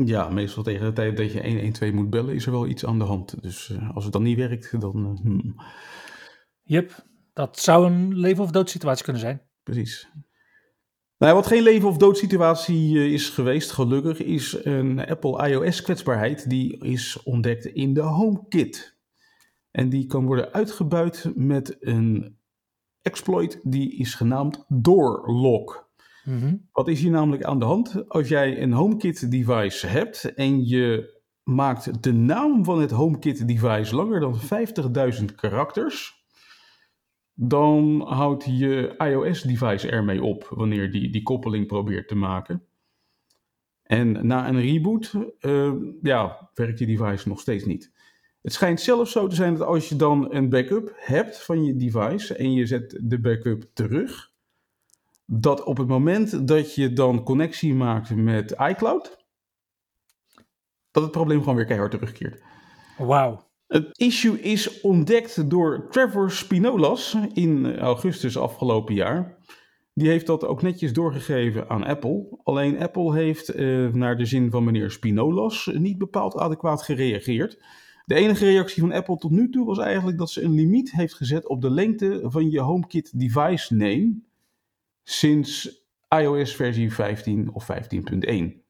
Ja, 0.05 0.29
meestal 0.29 0.63
tegen 0.63 0.85
de 0.85 0.93
tijd 0.93 1.17
dat 1.17 1.31
je 1.31 1.41
112 1.41 1.91
moet 1.91 2.09
bellen 2.09 2.35
is 2.35 2.45
er 2.45 2.51
wel 2.51 2.67
iets 2.67 2.85
aan 2.85 2.99
de 2.99 3.05
hand. 3.05 3.41
Dus 3.41 3.69
uh, 3.69 3.95
als 3.95 4.03
het 4.03 4.13
dan 4.13 4.23
niet 4.23 4.37
werkt, 4.37 4.81
dan... 4.81 5.05
Uh, 5.05 5.21
hmm. 5.21 5.55
Yep, 6.63 7.05
dat 7.33 7.59
zou 7.59 7.85
een 7.85 8.17
leven 8.17 8.43
of 8.43 8.51
dood 8.51 8.69
situatie 8.69 9.03
kunnen 9.03 9.21
zijn. 9.21 9.41
Precies. 9.63 10.09
Nou, 11.17 11.33
wat 11.33 11.47
geen 11.47 11.63
leven 11.63 11.87
of 11.87 11.97
dood 11.97 12.17
situatie 12.17 12.93
uh, 12.93 13.13
is 13.13 13.29
geweest, 13.29 13.71
gelukkig, 13.71 14.19
is 14.21 14.65
een 14.65 15.05
Apple 15.05 15.49
iOS 15.49 15.81
kwetsbaarheid. 15.81 16.49
Die 16.49 16.77
is 16.77 17.23
ontdekt 17.23 17.65
in 17.65 17.93
de 17.93 18.01
HomeKit. 18.01 18.99
En 19.71 19.89
die 19.89 20.05
kan 20.05 20.25
worden 20.25 20.53
uitgebuit 20.53 21.31
met 21.35 21.77
een 21.79 22.39
exploit 23.01 23.59
die 23.63 23.97
is 23.97 24.13
genaamd 24.13 24.65
DoorLock. 24.67 25.90
Mm 26.23 26.67
Wat 26.71 26.87
is 26.87 27.01
hier 27.01 27.11
namelijk 27.11 27.43
aan 27.43 27.59
de 27.59 27.65
hand? 27.65 28.09
Als 28.09 28.27
jij 28.27 28.61
een 28.61 28.71
HomeKit 28.71 29.31
device 29.31 29.87
hebt 29.87 30.33
en 30.33 30.67
je 30.67 31.19
maakt 31.43 32.03
de 32.03 32.13
naam 32.13 32.63
van 32.63 32.81
het 32.81 32.91
HomeKit 32.91 33.47
device 33.47 33.95
langer 33.95 34.19
dan 34.19 34.39
50.000 35.19 35.25
karakters, 35.35 36.25
dan 37.33 38.01
houdt 38.01 38.45
je 38.45 38.95
iOS 38.97 39.41
device 39.41 39.89
ermee 39.89 40.23
op 40.23 40.47
wanneer 40.49 40.91
die 40.91 41.11
die 41.11 41.23
koppeling 41.23 41.67
probeert 41.67 42.07
te 42.07 42.15
maken. 42.15 42.63
En 43.83 44.27
na 44.27 44.47
een 44.47 44.61
reboot, 44.61 45.13
uh, 45.39 45.73
ja, 46.01 46.49
werkt 46.53 46.79
je 46.79 46.85
device 46.85 47.27
nog 47.27 47.39
steeds 47.39 47.65
niet. 47.65 47.91
Het 48.41 48.53
schijnt 48.53 48.81
zelfs 48.81 49.11
zo 49.11 49.27
te 49.27 49.35
zijn 49.35 49.55
dat 49.55 49.67
als 49.67 49.89
je 49.89 49.95
dan 49.95 50.33
een 50.33 50.49
backup 50.49 50.93
hebt 50.95 51.43
van 51.43 51.63
je 51.63 51.75
device 51.75 52.35
en 52.35 52.53
je 52.53 52.65
zet 52.65 52.99
de 53.01 53.19
backup 53.19 53.63
terug, 53.73 54.30
dat 55.33 55.63
op 55.63 55.77
het 55.77 55.87
moment 55.87 56.47
dat 56.47 56.75
je 56.75 56.93
dan 56.93 57.23
connectie 57.23 57.73
maakt 57.73 58.15
met 58.15 58.51
iCloud, 58.51 59.25
dat 60.91 61.03
het 61.03 61.11
probleem 61.11 61.39
gewoon 61.39 61.55
weer 61.55 61.65
keihard 61.65 61.91
terugkeert. 61.91 62.41
Wauw. 62.97 63.49
Het 63.67 63.97
issue 63.97 64.41
is 64.41 64.81
ontdekt 64.81 65.49
door 65.49 65.87
Trevor 65.89 66.31
Spinolas 66.31 67.17
in 67.33 67.77
augustus 67.79 68.37
afgelopen 68.37 68.93
jaar. 68.93 69.37
Die 69.93 70.07
heeft 70.07 70.25
dat 70.25 70.45
ook 70.45 70.61
netjes 70.61 70.93
doorgegeven 70.93 71.69
aan 71.69 71.83
Apple. 71.83 72.39
Alleen 72.43 72.79
Apple 72.79 73.13
heeft, 73.13 73.49
eh, 73.49 73.87
naar 73.87 74.17
de 74.17 74.25
zin 74.25 74.51
van 74.51 74.63
meneer 74.63 74.91
Spinolas, 74.91 75.69
niet 75.73 75.97
bepaald 75.97 76.37
adequaat 76.37 76.81
gereageerd. 76.81 77.63
De 78.05 78.15
enige 78.15 78.45
reactie 78.45 78.81
van 78.81 78.91
Apple 78.91 79.17
tot 79.17 79.31
nu 79.31 79.49
toe 79.49 79.65
was 79.65 79.79
eigenlijk 79.79 80.17
dat 80.17 80.29
ze 80.29 80.43
een 80.43 80.53
limiet 80.53 80.91
heeft 80.91 81.13
gezet 81.13 81.47
op 81.47 81.61
de 81.61 81.69
lengte 81.69 82.19
van 82.23 82.49
je 82.49 82.59
HomeKit 82.59 83.19
device 83.19 83.75
name 83.75 84.29
sinds 85.03 85.79
iOS 86.09 86.55
versie 86.55 86.93
15 86.93 87.53
of 87.53 87.67
15.1. 87.71 88.61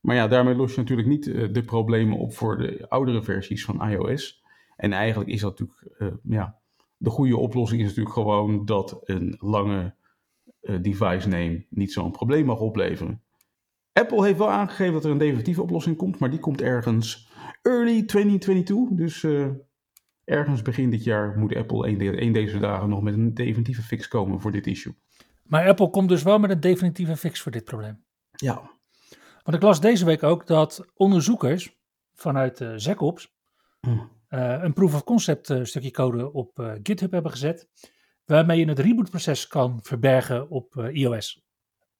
Maar 0.00 0.16
ja, 0.16 0.28
daarmee 0.28 0.54
los 0.54 0.74
je 0.74 0.80
natuurlijk 0.80 1.08
niet 1.08 1.26
uh, 1.26 1.52
de 1.52 1.62
problemen 1.62 2.18
op 2.18 2.34
voor 2.34 2.58
de 2.58 2.88
oudere 2.88 3.22
versies 3.22 3.64
van 3.64 3.90
iOS. 3.90 4.42
En 4.76 4.92
eigenlijk 4.92 5.30
is 5.30 5.40
dat 5.40 5.58
natuurlijk, 5.58 5.94
uh, 5.98 6.08
ja, 6.22 6.58
de 6.96 7.10
goede 7.10 7.36
oplossing 7.36 7.80
is 7.80 7.86
natuurlijk 7.86 8.14
gewoon 8.14 8.64
dat 8.64 9.00
een 9.04 9.36
lange 9.38 9.94
uh, 10.62 10.82
device 10.82 11.28
name 11.28 11.66
niet 11.70 11.92
zo'n 11.92 12.10
probleem 12.10 12.44
mag 12.44 12.60
opleveren. 12.60 13.22
Apple 13.92 14.24
heeft 14.24 14.38
wel 14.38 14.50
aangegeven 14.50 14.92
dat 14.92 15.04
er 15.04 15.10
een 15.10 15.18
definitieve 15.18 15.62
oplossing 15.62 15.96
komt, 15.96 16.18
maar 16.18 16.30
die 16.30 16.38
komt 16.38 16.62
ergens 16.62 17.30
early 17.62 18.02
2022. 18.02 18.96
Dus 18.96 19.26
ergens 20.24 20.62
begin 20.62 20.90
dit 20.90 21.04
jaar 21.04 21.38
moet 21.38 21.56
Apple 21.56 21.88
een, 21.88 22.32
deze 22.32 22.58
dagen 22.58 22.88
nog 22.88 23.02
met 23.02 23.14
een 23.14 23.34
definitieve 23.34 23.82
fix 23.82 24.08
komen 24.08 24.40
voor 24.40 24.52
dit 24.52 24.66
issue. 24.66 24.94
Maar 25.52 25.68
Apple 25.68 25.90
komt 25.90 26.08
dus 26.08 26.22
wel 26.22 26.38
met 26.38 26.50
een 26.50 26.60
definitieve 26.60 27.16
fix 27.16 27.40
voor 27.40 27.52
dit 27.52 27.64
probleem. 27.64 28.04
Ja. 28.30 28.70
Want 29.42 29.56
ik 29.56 29.62
las 29.62 29.80
deze 29.80 30.04
week 30.04 30.22
ook 30.22 30.46
dat 30.46 30.86
onderzoekers 30.94 31.76
vanuit 32.14 32.60
uh, 32.60 32.72
ZecOps 32.76 33.34
hm. 33.80 33.88
uh, 33.90 34.62
een 34.62 34.72
proof 34.72 34.94
of 34.94 35.04
concept 35.04 35.50
uh, 35.50 35.64
stukje 35.64 35.90
code 35.90 36.32
op 36.32 36.78
GitHub 36.82 37.12
hebben 37.12 37.30
gezet. 37.30 37.68
Waarmee 38.24 38.58
je 38.58 38.68
het 38.68 38.78
rebootproces 38.78 39.46
kan 39.46 39.78
verbergen 39.82 40.50
op 40.50 40.76
iOS. 40.76 41.44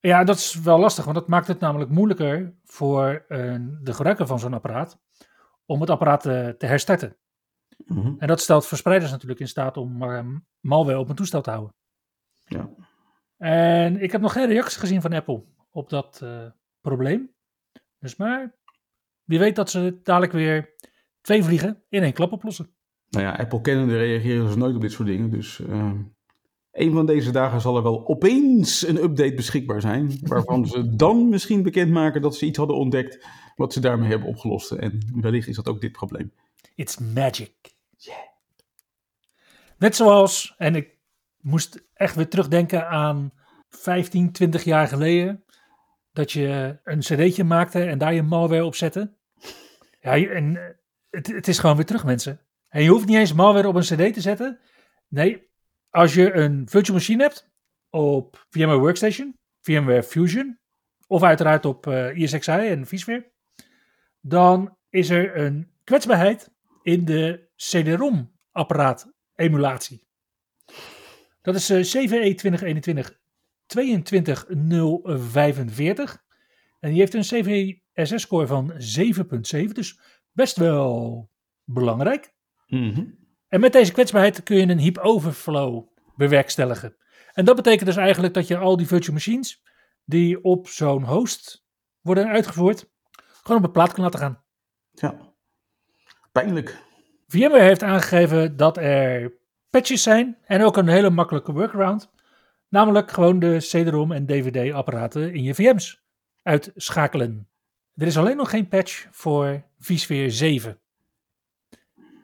Ja, 0.01 0.25
dat 0.25 0.37
is 0.37 0.55
wel 0.55 0.79
lastig, 0.79 1.05
want 1.05 1.17
dat 1.17 1.29
maakt 1.29 1.47
het 1.47 1.61
namelijk 1.61 1.91
moeilijker 1.91 2.55
voor 2.65 3.25
de 3.29 3.93
gebruiker 3.93 4.27
van 4.27 4.39
zo'n 4.39 4.55
apparaat 4.55 4.99
om 5.67 5.81
het 5.81 5.91
apparaat 5.91 6.21
te, 6.21 6.55
te 6.59 6.67
herstarten. 6.67 7.17
Mm 7.85 8.17
En 8.19 8.27
dat 8.27 8.41
stelt 8.41 8.67
verspreiders 8.67 9.11
natuurlijk 9.11 9.41
in 9.41 9.49
staat 9.49 9.77
om 9.77 9.99
malware 10.61 10.99
op 10.99 11.09
een 11.09 11.15
toestel 11.15 11.43
te 11.43 11.51
houden. 11.51 11.81
En 13.43 14.03
ik 14.03 14.13
heb 14.13 14.21
nog 14.21 14.33
geen 14.33 14.47
reactie 14.47 14.81
gezien 14.81 15.01
van 15.01 15.13
Apple 15.13 15.45
op 15.71 15.91
dat 15.91 16.21
uh, 16.23 16.47
probleem. 16.81 17.31
Dus 17.99 18.17
maar 18.17 18.55
wie 19.25 19.39
weet 19.39 19.57
dat 19.57 19.71
ze 19.71 20.01
dadelijk 20.03 20.33
weer 20.33 20.75
twee 21.21 21.43
vliegen 21.43 21.83
in 21.89 22.03
één 22.03 22.13
klap 22.13 22.33
oplossen. 22.33 22.75
Nou 23.09 23.25
ja, 23.25 23.33
Apple 23.33 23.61
kennende 23.61 23.97
reageren 23.97 24.51
ze 24.51 24.59
nooit 24.59 24.75
op 24.75 24.81
dit 24.81 24.93
soort 24.93 25.09
dingen. 25.09 25.31
Dus 25.31 25.59
uh, 25.59 25.93
een 26.73 26.93
van 26.93 27.07
deze 27.07 27.31
dagen 27.31 27.61
zal 27.61 27.77
er 27.77 27.83
wel 27.83 28.07
opeens 28.07 28.87
een 28.87 29.03
update 29.03 29.35
beschikbaar 29.35 29.81
zijn. 29.81 30.19
Waarvan 30.21 30.67
ze 30.67 30.95
dan 30.97 31.29
misschien 31.29 31.63
bekendmaken 31.63 32.23
dat 32.23 32.37
ze 32.37 32.47
iets 32.47 32.59
hadden 32.59 32.77
ontdekt 32.77 33.27
wat 33.57 33.73
ze 33.73 33.81
daarmee 33.81 34.09
hebben 34.09 34.29
opgelost. 34.29 34.71
En 34.71 34.99
wellicht 35.21 35.49
is 35.49 35.57
dat 35.57 35.69
ook 35.69 35.81
dit 35.81 35.93
probleem. 35.93 36.33
It's 36.75 36.99
magic. 36.99 37.55
Yeah. 37.97 38.17
Net 39.79 39.97
zoals, 39.97 40.55
en 40.59 40.75
ik 40.75 41.01
moest 41.43 41.85
echt 41.95 42.15
weer 42.15 42.29
terugdenken 42.29 42.89
aan 42.89 43.33
15, 43.69 44.33
20 44.33 44.65
jaar 44.65 44.89
geleden. 44.89 45.45
Dat 46.13 46.33
je 46.33 46.79
een 46.85 46.99
cd'tje 46.99 47.45
maakte 47.45 47.85
en 47.85 47.99
daar 47.99 48.15
je 48.15 48.23
malware 48.23 48.65
op 48.65 48.75
zette. 48.75 49.17
Ja, 50.01 50.17
en 50.17 50.77
het, 51.11 51.27
het 51.27 51.49
is 51.49 51.59
gewoon 51.59 51.77
weer 51.77 51.85
terug, 51.85 52.05
mensen. 52.05 52.41
En 52.69 52.83
je 52.83 52.89
hoeft 52.89 53.07
niet 53.07 53.17
eens 53.17 53.33
malware 53.33 53.69
op 53.69 53.75
een 53.75 53.83
cd 53.83 54.15
te 54.15 54.21
zetten. 54.21 54.61
Nee, 55.09 55.51
als 55.91 56.15
je 56.15 56.33
een 56.33 56.69
virtual 56.69 56.97
machine 56.97 57.23
hebt 57.23 57.51
op 57.91 58.47
VMware 58.51 58.79
Workstation, 58.79 59.39
VMware 59.61 60.03
Fusion, 60.03 60.59
of 61.07 61.23
uiteraard 61.23 61.65
op 61.65 61.87
uh, 61.87 62.09
eh, 62.09 62.23
ESXi 62.23 62.51
en 62.51 62.87
vSphere, 62.87 63.33
dan 64.21 64.77
is 64.89 65.11
er 65.11 65.37
een 65.37 65.71
kwetsbaarheid 65.85 66.51
in 66.83 67.05
de 67.05 67.49
CD-ROM 67.57 68.33
apparaat 68.51 69.13
emulatie. 69.35 70.07
Dat 71.43 71.55
is 71.55 71.67
CVE 71.67 72.35
2021 72.35 73.21
22045 73.67 76.25
en 76.81 76.91
die 76.91 76.99
heeft 76.99 77.15
een 77.15 77.23
CVSS-score 77.95 78.47
van 78.47 78.73
7.7, 78.73 78.79
dus 79.73 80.01
best 80.33 80.57
wel 80.57 81.31
belangrijk. 81.65 82.35
Mm 82.67 83.19
En 83.49 83.61
met 83.61 83.73
deze 83.73 83.93
kwetsbaarheid 83.93 84.43
kun 84.43 84.57
je 84.57 84.63
een 84.63 84.81
heap 84.81 84.99
overflow 84.99 85.87
bewerkstelligen. 86.17 86.97
En 87.33 87.45
dat 87.45 87.57
betekent 87.57 87.87
dus 87.87 87.97
eigenlijk 87.97 88.35
dat 88.35 88.47
je 88.47 88.57
al 88.57 88.77
die 88.77 88.87
virtual 88.87 89.15
machines 89.15 89.63
die 90.05 90.45
op 90.45 90.69
zo'n 90.69 91.05
host 91.05 91.65
worden 92.01 92.29
uitgevoerd, 92.29 92.91
gewoon 93.43 93.59
op 93.59 93.67
een 93.67 93.73
plaat 93.73 93.93
kan 93.93 94.05
laten 94.05 94.21
gaan. 94.21 94.43
Ja, 94.91 95.35
pijnlijk. 96.33 96.83
VMware 97.27 97.63
heeft 97.63 97.83
aangegeven 97.83 98.57
dat 98.57 98.77
er 98.77 99.41
patches 99.73 100.03
zijn 100.03 100.39
en 100.45 100.63
ook 100.63 100.77
een 100.77 100.89
hele 100.89 101.11
makkelijke 101.11 101.53
workaround. 101.53 102.11
Namelijk 102.69 103.11
gewoon 103.11 103.39
de 103.39 103.57
CD-ROM 103.59 104.13
en 104.13 104.27
DVD-apparaten 104.27 105.35
in 105.35 105.43
je 105.43 105.55
VM's 105.55 106.03
uitschakelen. 106.43 107.49
Er 107.95 108.07
is 108.07 108.17
alleen 108.17 108.37
nog 108.37 108.51
geen 108.51 108.69
patch 108.69 109.07
voor 109.11 109.63
vSphere 109.79 110.31
7. 110.31 110.81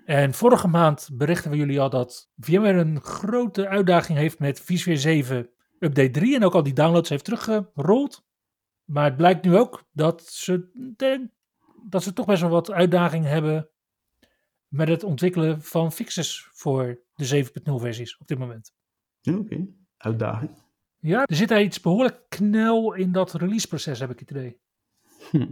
En 0.05 0.35
vorige 0.35 0.69
maand 0.69 1.09
berichten 1.13 1.51
we 1.51 1.57
jullie 1.57 1.81
al 1.81 1.91
dat 1.91 2.31
VMware 2.39 2.79
een 2.79 3.01
grote 3.01 3.69
uitdaging 3.69 4.19
heeft 4.19 4.39
met 4.39 4.61
vSphere 4.61 4.97
7 4.97 5.51
update 5.79 6.11
3 6.11 6.37
en 6.37 6.45
ook 6.45 6.55
al 6.55 6.63
die 6.63 6.73
downloads 6.73 7.09
heeft 7.09 7.25
teruggerold. 7.25 8.27
Maar 8.85 9.05
het 9.05 9.17
blijkt 9.17 9.45
nu 9.45 9.57
ook 9.57 9.85
dat 9.93 10.23
ze, 10.23 10.69
dat 11.89 12.03
ze 12.03 12.13
toch 12.13 12.27
best 12.27 12.41
wel 12.41 12.51
wat 12.51 12.71
uitdaging 12.71 13.25
hebben 13.25 13.71
met 14.69 14.89
het 14.89 15.05
ontwikkelen 15.05 15.63
van 15.63 15.93
fixes 15.93 16.49
voor 16.53 17.01
de 17.15 17.45
7.0 17.45 17.75
versies 17.75 18.19
op 18.19 18.27
dit 18.27 18.39
moment. 18.39 18.73
Oké, 19.23 19.67
uitdaging. 19.97 20.51
Ja, 21.01 21.27
er 21.27 21.37
zit 21.37 21.49
daar 21.49 21.63
iets 21.63 21.81
behoorlijk 21.81 22.21
knel 22.29 22.95
in 22.95 23.13
dat 23.13 23.33
releaseproces, 23.33 23.99
heb 23.99 24.11
ik 24.11 24.19
het 24.19 24.31
idee. 24.31 24.61
Hm. 25.31 25.47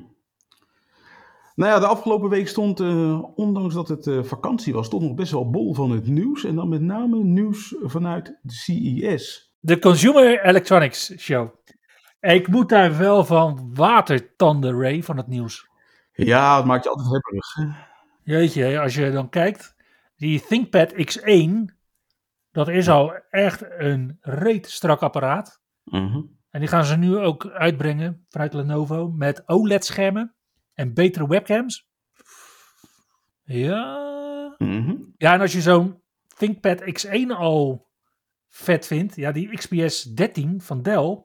Nou 1.54 1.70
ja, 1.70 1.78
de 1.78 1.86
afgelopen 1.86 2.28
week 2.28 2.48
stond, 2.48 2.80
uh, 2.80 3.22
ondanks 3.34 3.74
dat 3.74 3.88
het 3.88 4.06
uh, 4.06 4.22
vakantie 4.22 4.72
was, 4.72 4.88
toch 4.88 5.02
nog 5.02 5.14
best 5.14 5.32
wel 5.32 5.50
bol 5.50 5.74
van 5.74 5.90
het 5.90 6.06
nieuws. 6.06 6.44
En 6.44 6.54
dan 6.54 6.68
met 6.68 6.80
name 6.80 7.24
nieuws 7.24 7.74
vanuit 7.82 8.38
de 8.42 8.52
CES. 8.52 9.54
De 9.60 9.78
Consumer 9.78 10.44
Electronics 10.44 11.16
Show. 11.18 11.48
Ik 12.20 12.48
moet 12.48 12.68
daar 12.68 12.98
wel 12.98 13.24
van 13.24 13.70
watertanden, 13.74 14.80
Ray, 14.80 15.02
van 15.02 15.16
het 15.16 15.26
nieuws. 15.26 15.68
Ja, 16.12 16.56
het 16.56 16.64
maakt 16.64 16.84
je 16.84 16.90
altijd 16.90 17.10
hebberig. 17.12 17.56
Jeetje, 18.26 18.80
als 18.80 18.94
je 18.94 19.10
dan 19.10 19.28
kijkt, 19.28 19.74
die 20.16 20.40
ThinkPad 20.40 20.92
X1, 20.92 21.74
dat 22.50 22.68
is 22.68 22.88
al 22.88 23.14
echt 23.30 23.64
een 23.68 24.18
reet 24.20 24.70
strak 24.70 25.00
apparaat. 25.00 25.62
Mhm. 25.84 26.22
En 26.50 26.60
die 26.60 26.68
gaan 26.68 26.84
ze 26.84 26.96
nu 26.96 27.16
ook 27.16 27.46
uitbrengen 27.46 28.26
vanuit 28.28 28.52
Lenovo 28.52 29.08
met 29.08 29.48
OLED-schermen 29.48 30.34
en 30.74 30.94
betere 30.94 31.28
webcams. 31.28 31.88
Ja. 33.42 34.54
Mhm. 34.58 34.96
Ja, 35.16 35.32
en 35.32 35.40
als 35.40 35.52
je 35.52 35.60
zo'n 35.60 36.02
ThinkPad 36.36 36.80
X1 36.80 37.30
al 37.36 37.90
vet 38.48 38.86
vindt, 38.86 39.16
ja, 39.16 39.32
die 39.32 39.56
XPS 39.56 40.02
13 40.02 40.60
van 40.60 40.82
Dell 40.82 41.24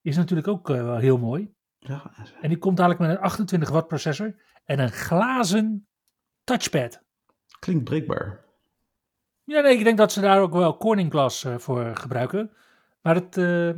is 0.00 0.16
natuurlijk 0.16 0.48
ook 0.48 0.66
wel 0.66 0.96
heel 0.96 1.18
mooi. 1.18 1.54
Ja, 1.78 2.12
En 2.40 2.48
die 2.48 2.58
komt 2.58 2.76
dadelijk 2.76 3.00
met 3.00 3.10
een 3.10 3.22
28 3.22 3.70
watt 3.70 3.88
processor 3.88 4.42
en 4.64 4.78
een 4.78 4.92
glazen 4.92 5.88
touchpad. 6.50 7.02
klinkt 7.58 7.84
breekbaar. 7.84 8.44
Ja, 9.44 9.60
nee, 9.60 9.78
ik 9.78 9.84
denk 9.84 9.98
dat 9.98 10.12
ze 10.12 10.20
daar 10.20 10.40
ook 10.40 10.52
wel 10.52 10.76
Corning 10.76 11.10
Glass 11.10 11.44
eh, 11.44 11.58
voor 11.58 11.96
gebruiken. 11.96 12.52
Maar 13.02 13.14
het, 13.14 13.36
eh, 13.36 13.68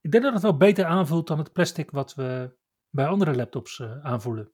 ik 0.00 0.10
denk 0.10 0.22
dat 0.22 0.32
het 0.32 0.42
wel 0.42 0.56
beter 0.56 0.84
aanvoelt 0.84 1.26
dan 1.26 1.38
het 1.38 1.52
plastic 1.52 1.90
wat 1.90 2.14
we 2.14 2.56
bij 2.90 3.06
andere 3.06 3.34
laptops 3.34 3.80
eh, 3.80 4.04
aanvoelen. 4.04 4.50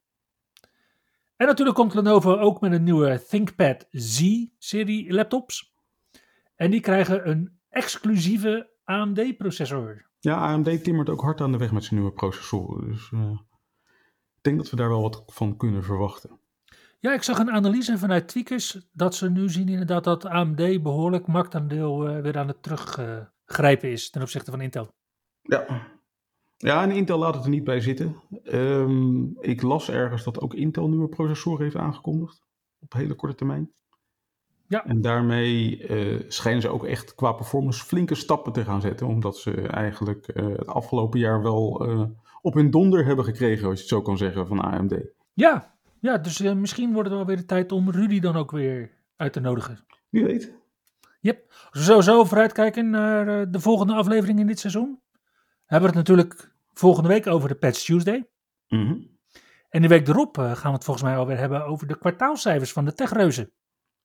En 1.37 1.47
natuurlijk 1.47 1.77
komt 1.77 1.95
Lenovo 1.95 2.37
ook 2.37 2.61
met 2.61 2.73
een 2.73 2.83
nieuwe 2.83 3.25
ThinkPad 3.29 3.87
Z-serie 3.91 5.13
laptops. 5.13 5.75
En 6.57 6.71
die 6.71 6.81
krijgen 6.81 7.29
een 7.29 7.59
exclusieve 7.69 8.71
AMD-processor. 8.85 10.07
Ja, 10.19 10.37
AMD 10.37 10.85
timmert 10.85 11.09
ook 11.09 11.21
hard 11.21 11.41
aan 11.41 11.53
de 11.53 11.59
weg 11.59 11.73
met 11.73 11.85
zijn 11.85 12.01
nieuwe 12.01 12.15
processoren. 12.15 12.89
Dus 12.89 13.11
ik 14.37 14.43
denk 14.43 14.57
dat 14.57 14.71
we 14.71 14.77
daar 14.77 14.89
wel 14.89 15.03
wat 15.03 15.23
van 15.27 15.57
kunnen 15.57 15.85
verwachten. 15.85 16.40
Ja, 17.01 17.13
ik 17.15 17.23
zag 17.23 17.39
een 17.39 17.51
analyse 17.51 17.99
vanuit 17.99 18.29
Tweakers 18.29 18.89
dat 18.93 19.15
ze 19.15 19.31
nu 19.31 19.49
zien 19.49 19.69
inderdaad 19.69 20.05
dat 20.05 20.25
AMD 20.25 20.83
behoorlijk 20.83 21.27
marktaandeel 21.27 22.09
eh, 22.09 22.23
weer 22.23 22.39
aan 22.39 22.49
het 22.49 22.63
teruggrijpen 22.63 23.91
is 23.91 24.11
ten 24.11 24.23
opzichte 24.23 24.51
van 24.51 24.61
Intel. 24.61 24.89
Ja. 25.43 25.89
Ja, 26.57 26.83
en 26.83 26.91
Intel 26.91 27.19
laat 27.19 27.35
het 27.35 27.45
er 27.45 27.51
niet 27.51 27.65
bij 27.65 27.81
zitten. 27.81 28.17
Ehm, 28.45 29.25
ik 29.41 29.63
las 29.63 29.91
ergens 29.91 30.25
dat 30.25 30.41
ook 30.41 30.55
Intel 30.55 30.89
nieuwe 30.89 31.09
processoren 31.09 31.63
heeft 31.63 31.77
aangekondigd. 31.77 32.43
Op 32.81 32.93
hele 32.93 33.15
korte 33.15 33.35
termijn. 33.35 33.73
Ja. 34.67 34.85
En 34.85 35.01
daarmee 35.01 35.87
eh, 35.87 36.25
schijnen 36.29 36.63
ze 36.63 36.69
ook 36.69 36.85
echt 36.85 37.15
qua 37.15 37.33
performance 37.33 37.85
flinke 37.85 38.15
stappen 38.15 38.53
te 38.53 38.65
gaan 38.65 38.81
zetten. 38.81 39.07
Omdat 39.07 39.37
ze 39.37 39.69
eigenlijk 39.69 40.29
eh, 40.29 40.49
het 40.49 40.67
afgelopen 40.67 41.19
jaar 41.19 41.43
wel 41.43 41.87
op 42.43 42.55
hun 42.55 42.71
donder 42.71 43.05
hebben 43.05 43.25
gekregen, 43.25 43.69
als 43.69 43.75
je 43.75 43.81
het 43.81 43.89
zo 43.89 44.03
kan 44.03 44.19
zeggen, 44.19 44.47
van 44.47 44.61
AMD. 44.61 44.95
Ja, 45.33 45.79
ja 46.01 46.19
dus 46.19 46.41
eh, 46.41 46.53
misschien 46.53 46.93
wordt 46.93 47.09
het 47.09 47.19
wel 47.19 47.27
weer 47.27 47.37
de 47.37 47.45
tijd 47.45 47.73
om 47.73 47.91
Rudy 47.91 48.21
dan 48.21 48.37
ook 48.37 48.51
weer 48.51 48.91
uit 49.17 49.33
te 49.33 49.41
nodigen. 49.41 49.85
Wie 50.09 50.25
weet. 50.25 50.53
Yep. 51.21 51.53
We 51.71 51.79
sowieso 51.79 52.25
vooruitkijken 52.25 52.91
naar 52.91 53.41
eh, 53.41 53.47
de 53.51 53.61
volgende 53.61 53.95
aflevering 53.95 54.39
in 54.39 54.47
dit 54.47 54.59
seizoen, 54.59 55.01
hebben 55.67 55.91
we 55.91 55.99
het 55.99 56.09
natuurlijk 56.09 56.53
volgende 56.73 57.09
week 57.09 57.27
over 57.27 57.49
de 57.49 57.55
Patch 57.55 57.85
Tuesday. 57.85 58.29
Mhm. 58.69 58.97
En 59.69 59.83
de 59.83 59.89
week 59.89 60.09
erop 60.09 60.39
eh, 60.39 60.45
gaan 60.45 60.71
we 60.71 60.77
het 60.77 60.85
volgens 60.85 61.07
mij 61.07 61.17
alweer 61.17 61.39
hebben 61.39 61.65
over 61.65 61.87
de 61.87 61.99
kwartaalcijfers 61.99 62.73
van 62.73 62.85
de 62.85 62.95
techreuzen. 62.95 63.53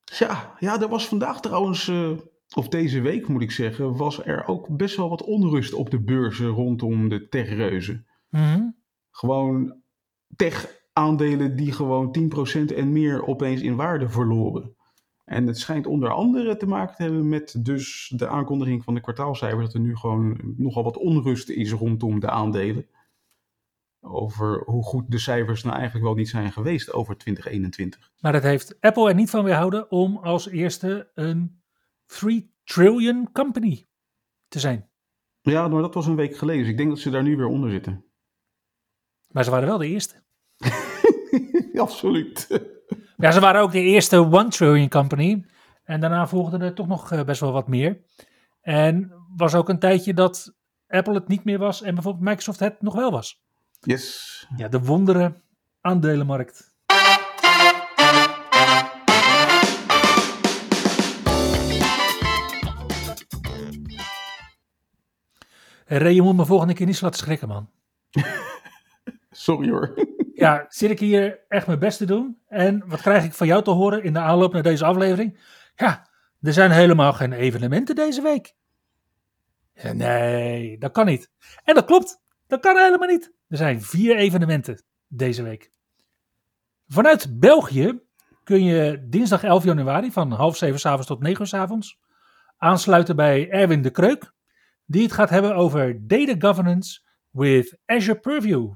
Ja, 0.03 0.55
ja, 0.59 0.81
er 0.81 0.87
was 0.87 1.07
vandaag 1.07 1.41
trouwens, 1.41 1.91
of 2.55 2.67
deze 2.67 3.01
week 3.01 3.27
moet 3.27 3.41
ik 3.41 3.51
zeggen, 3.51 3.97
was 3.97 4.25
er 4.25 4.47
ook 4.47 4.77
best 4.77 4.95
wel 4.95 5.09
wat 5.09 5.23
onrust 5.23 5.73
op 5.73 5.89
de 5.89 5.99
beurzen 5.99 6.47
rondom 6.47 7.09
de 7.09 7.27
techreuzen. 7.27 8.07
Mhm. 8.29 8.69
Gewoon 9.11 9.81
tech-aandelen 10.95 11.55
die 11.55 11.71
gewoon 11.71 12.17
10% 12.71 12.75
en 12.75 12.91
meer 12.91 13.27
opeens 13.27 13.61
in 13.61 13.75
waarde 13.75 14.09
verloren. 14.09 14.75
En 15.25 15.47
het 15.47 15.57
schijnt 15.57 15.85
onder 15.85 16.09
andere 16.09 16.57
te 16.57 16.65
maken 16.65 16.95
te 16.95 17.03
hebben 17.03 17.29
met 17.29 17.65
dus 17.65 18.13
de 18.15 18.27
aankondiging 18.27 18.83
van 18.83 18.93
de 18.93 19.01
kwartaalcijfers, 19.01 19.65
dat 19.65 19.73
er 19.73 19.79
nu 19.79 19.95
gewoon 19.95 20.53
nogal 20.57 20.83
wat 20.83 20.97
onrust 20.97 21.49
is 21.49 21.71
rondom 21.71 22.19
de 22.19 22.29
aandelen. 22.29 22.87
Over 24.01 24.63
hoe 24.65 24.83
goed 24.83 25.11
de 25.11 25.17
cijfers 25.17 25.63
nou 25.63 25.75
eigenlijk 25.75 26.05
wel 26.05 26.15
niet 26.15 26.29
zijn 26.29 26.51
geweest 26.51 26.93
over 26.93 27.17
2021. 27.17 28.11
Maar 28.19 28.31
dat 28.31 28.43
heeft 28.43 28.81
Apple 28.81 29.09
er 29.09 29.15
niet 29.15 29.29
van 29.29 29.43
weerhouden 29.43 29.91
om 29.91 30.17
als 30.17 30.49
eerste 30.49 31.11
een 31.13 31.61
3 32.05 32.53
trillion 32.63 33.31
company 33.31 33.87
te 34.47 34.59
zijn. 34.59 34.89
Ja, 35.41 35.67
maar 35.67 35.81
dat 35.81 35.93
was 35.93 36.07
een 36.07 36.15
week 36.15 36.37
geleden, 36.37 36.61
dus 36.61 36.71
ik 36.71 36.77
denk 36.77 36.89
dat 36.89 36.99
ze 36.99 37.09
daar 37.09 37.23
nu 37.23 37.37
weer 37.37 37.47
onder 37.47 37.69
zitten. 37.69 38.05
Maar 39.27 39.43
ze 39.43 39.51
waren 39.51 39.67
wel 39.67 39.77
de 39.77 39.87
eerste. 39.87 40.24
Absoluut. 41.85 42.47
Ja, 43.17 43.31
ze 43.31 43.39
waren 43.39 43.61
ook 43.61 43.71
de 43.71 43.81
eerste 43.81 44.29
1 44.31 44.49
trillion 44.49 44.89
company. 44.89 45.45
En 45.83 45.99
daarna 45.99 46.27
volgden 46.27 46.61
er 46.61 46.73
toch 46.73 46.87
nog 46.87 47.11
eh, 47.11 47.23
best 47.23 47.41
wel 47.41 47.51
wat 47.51 47.67
meer. 47.67 48.01
En 48.61 49.13
was 49.35 49.55
ook 49.55 49.69
een 49.69 49.79
tijdje 49.79 50.13
dat 50.13 50.53
Apple 50.87 51.13
het 51.13 51.27
niet 51.27 51.43
meer 51.43 51.57
was 51.57 51.81
en 51.81 51.93
bijvoorbeeld 51.93 52.25
Microsoft 52.25 52.59
het 52.59 52.81
nog 52.81 52.95
wel 52.95 53.11
was. 53.11 53.43
Yes. 53.79 54.47
Ja, 54.57 54.67
de 54.67 54.79
wonderen 54.79 55.41
aandelenmarkt. 55.81 56.73
Ray, 65.87 66.13
je 66.13 66.21
moet 66.21 66.35
me 66.35 66.45
volgende 66.45 66.73
keer 66.73 66.85
niet 66.85 66.95
zo 66.95 67.05
laten 67.05 67.19
schrikken, 67.19 67.47
man. 67.47 67.69
Sorry 69.31 69.69
hoor. 69.69 70.13
Ja, 70.35 70.65
zit 70.69 70.89
ik 70.89 70.99
hier 70.99 71.39
echt 71.47 71.67
mijn 71.67 71.79
best 71.79 71.97
te 71.97 72.05
doen? 72.05 72.39
En 72.47 72.83
wat 72.87 73.01
krijg 73.01 73.23
ik 73.23 73.33
van 73.33 73.47
jou 73.47 73.63
te 73.63 73.71
horen 73.71 74.03
in 74.03 74.13
de 74.13 74.19
aanloop 74.19 74.53
naar 74.53 74.63
deze 74.63 74.85
aflevering? 74.85 75.39
Ja, 75.75 76.09
er 76.41 76.53
zijn 76.53 76.71
helemaal 76.71 77.13
geen 77.13 77.33
evenementen 77.33 77.95
deze 77.95 78.21
week. 78.21 78.55
Ja, 79.73 79.93
nee, 79.93 80.77
dat 80.77 80.91
kan 80.91 81.05
niet. 81.05 81.31
En 81.63 81.75
dat 81.75 81.85
klopt, 81.85 82.21
dat 82.47 82.59
kan 82.59 82.77
helemaal 82.77 83.07
niet. 83.07 83.33
Er 83.47 83.57
zijn 83.57 83.81
vier 83.81 84.15
evenementen 84.15 84.83
deze 85.07 85.43
week. 85.43 85.71
Vanuit 86.87 87.39
België 87.39 87.99
kun 88.43 88.63
je 88.63 89.05
dinsdag 89.09 89.43
11 89.43 89.63
januari 89.63 90.11
van 90.11 90.31
half 90.31 90.57
zeven 90.57 90.79
's 90.79 90.85
avonds 90.85 91.07
tot 91.07 91.21
negen 91.21 91.41
uur 91.41 91.47
's 91.47 91.53
avonds 91.53 91.99
aansluiten 92.57 93.15
bij 93.15 93.49
Erwin 93.49 93.81
de 93.81 93.89
Kreuk, 93.89 94.33
die 94.85 95.03
het 95.03 95.11
gaat 95.11 95.29
hebben 95.29 95.55
over 95.55 96.07
data 96.07 96.35
governance 96.37 97.01
with 97.31 97.77
Azure 97.85 98.19
Purview. 98.19 98.73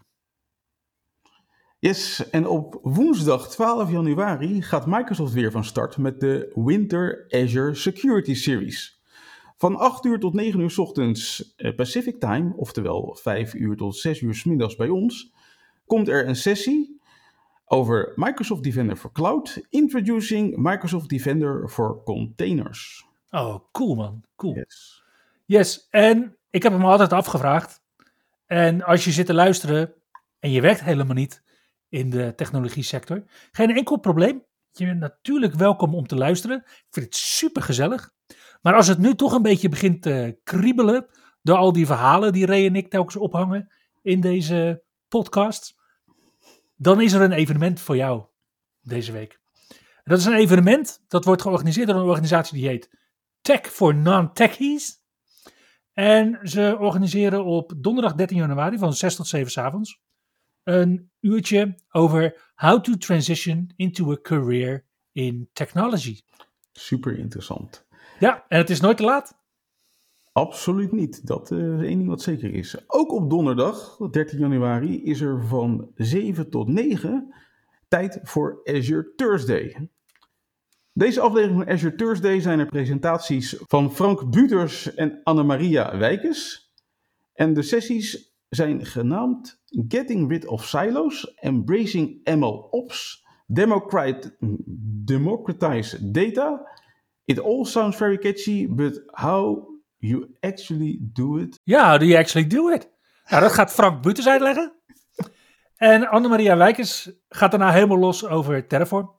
Yes, 1.81 2.29
en 2.29 2.47
op 2.47 2.79
woensdag 2.81 3.49
12 3.49 3.91
januari 3.91 4.61
gaat 4.61 4.85
Microsoft 4.85 5.33
weer 5.33 5.51
van 5.51 5.63
start 5.63 5.97
met 5.97 6.19
de 6.19 6.51
Winter 6.55 7.25
Azure 7.29 7.75
Security 7.75 8.33
Series. 8.33 9.01
Van 9.57 9.75
8 9.75 10.05
uur 10.05 10.19
tot 10.19 10.33
9 10.33 10.59
uur 10.59 10.69
's 10.69 10.77
ochtends 10.77 11.53
eh, 11.55 11.75
Pacific 11.75 12.19
Time, 12.19 12.53
oftewel 12.55 13.17
5 13.21 13.53
uur 13.53 13.75
tot 13.75 13.95
6 13.95 14.21
uur 14.21 14.35
's 14.35 14.43
middags 14.43 14.75
bij 14.75 14.89
ons, 14.89 15.33
komt 15.85 16.07
er 16.07 16.27
een 16.27 16.35
sessie 16.35 17.01
over 17.65 18.13
Microsoft 18.15 18.63
Defender 18.63 18.95
for 18.95 19.11
Cloud, 19.11 19.61
Introducing 19.69 20.57
Microsoft 20.57 21.09
Defender 21.09 21.69
for 21.69 22.03
Containers. 22.03 23.05
Oh, 23.29 23.55
cool 23.71 23.95
man, 23.95 24.23
cool. 24.35 24.55
Yes. 24.55 25.03
Yes, 25.45 25.87
en 25.89 26.37
ik 26.49 26.63
heb 26.63 26.71
hem 26.71 26.85
altijd 26.85 27.13
afgevraagd. 27.13 27.81
En 28.45 28.83
als 28.83 29.05
je 29.05 29.11
zit 29.11 29.25
te 29.25 29.33
luisteren 29.33 29.93
en 30.39 30.51
je 30.51 30.61
werkt 30.61 30.83
helemaal 30.83 31.15
niet 31.15 31.47
in 31.89 32.09
de 32.09 32.33
technologie 32.35 32.83
sector, 32.83 33.23
geen 33.51 33.75
enkel 33.75 33.97
probleem. 33.97 34.43
Je 34.71 34.85
bent 34.85 34.99
natuurlijk 34.99 35.53
welkom 35.53 35.95
om 35.95 36.07
te 36.07 36.15
luisteren. 36.15 36.57
Ik 36.57 36.87
vind 36.89 37.05
het 37.05 37.15
super 37.15 37.61
gezellig. 37.61 38.11
Maar 38.61 38.73
als 38.73 38.87
het 38.87 38.97
nu 38.97 39.15
toch 39.15 39.33
een 39.33 39.41
beetje 39.41 39.69
begint 39.69 40.01
te 40.01 40.39
kriebelen 40.43 41.05
door 41.41 41.57
al 41.57 41.73
die 41.73 41.85
verhalen 41.85 42.33
die 42.33 42.45
Ray 42.45 42.65
en 42.65 42.75
ik 42.75 42.89
telkens 42.89 43.15
ophangen 43.15 43.73
in 44.01 44.21
deze 44.21 44.83
podcast, 45.07 45.75
dan 46.75 47.01
is 47.01 47.13
er 47.13 47.21
een 47.21 47.31
evenement 47.31 47.79
voor 47.79 47.95
jou 47.95 48.25
deze 48.81 49.11
week. 49.11 49.39
Dat 50.03 50.19
is 50.19 50.25
een 50.25 50.33
evenement 50.33 51.03
dat 51.07 51.25
wordt 51.25 51.41
georganiseerd 51.41 51.87
door 51.87 51.95
een 51.95 52.07
organisatie 52.07 52.57
die 52.57 52.67
heet 52.67 52.89
Tech 53.41 53.61
for 53.61 53.95
Non-Techies. 53.95 54.97
En 55.93 56.39
ze 56.43 56.77
organiseren 56.79 57.45
op 57.45 57.73
donderdag 57.77 58.15
13 58.15 58.37
januari 58.37 58.77
van 58.77 58.93
6 58.93 59.15
tot 59.15 59.27
7 59.27 59.51
's 59.51 59.57
avonds 59.57 60.01
een 60.69 61.11
uurtje 61.19 61.75
over 61.91 62.51
how 62.55 62.81
to 62.81 62.93
transition 62.97 63.71
into 63.75 64.11
a 64.11 64.17
career 64.21 64.85
in 65.11 65.49
technology. 65.53 66.19
Super 66.71 67.17
interessant. 67.17 67.87
Ja, 68.19 68.45
en 68.47 68.57
het 68.57 68.69
is 68.69 68.79
nooit 68.79 68.97
te 68.97 69.03
laat. 69.03 69.37
Absoluut 70.31 70.91
niet. 70.91 71.27
Dat 71.27 71.51
is 71.51 71.57
één 71.57 71.97
ding 71.97 72.07
wat 72.07 72.21
zeker 72.21 72.53
is. 72.53 72.75
Ook 72.87 73.11
op 73.11 73.29
donderdag, 73.29 73.97
13 74.11 74.39
januari, 74.39 75.03
is 75.03 75.21
er 75.21 75.45
van 75.47 75.91
7 75.95 76.49
tot 76.49 76.67
9 76.67 77.33
tijd 77.87 78.19
voor 78.23 78.61
Azure 78.63 79.13
Thursday. 79.15 79.89
Deze 80.93 81.21
aflevering 81.21 81.63
van 81.63 81.73
Azure 81.73 81.95
Thursday 81.95 82.39
zijn 82.39 82.59
er 82.59 82.65
presentaties 82.65 83.55
van 83.67 83.93
Frank 83.93 84.31
Buters 84.31 84.93
en 84.93 85.19
Annemaria 85.23 85.97
Wijkes. 85.97 86.71
En 87.33 87.53
de 87.53 87.61
sessies 87.61 88.28
zijn 88.49 88.85
genaamd 88.85 89.61
Getting 89.87 90.29
Rid 90.29 90.45
of 90.45 90.65
Silos, 90.65 91.33
Embracing 91.35 92.23
ML 92.23 92.67
Ops, 92.71 93.25
Democrat, 93.47 94.31
Democratize 95.05 96.11
Data. 96.11 96.67
It 97.25 97.39
all 97.39 97.65
sounds 97.65 97.97
very 97.97 98.17
catchy, 98.17 98.67
but 98.69 99.03
how 99.05 99.67
you 99.97 100.35
actually 100.39 100.97
do 101.01 101.37
it? 101.37 101.59
Ja, 101.63 101.89
how 101.89 101.99
do 101.99 102.05
you 102.05 102.19
actually 102.19 102.47
do 102.47 102.69
it? 102.69 102.89
Nou, 103.29 103.41
dat 103.41 103.51
gaat 103.51 103.71
Frank 103.71 104.01
Buters 104.01 104.27
uitleggen. 104.27 104.73
En 105.75 106.07
Annemaria 106.07 106.57
Wijkers 106.57 107.11
gaat 107.29 107.51
daarna 107.51 107.71
helemaal 107.71 107.97
los 107.97 108.25
over 108.25 108.67
Terraform. 108.67 109.17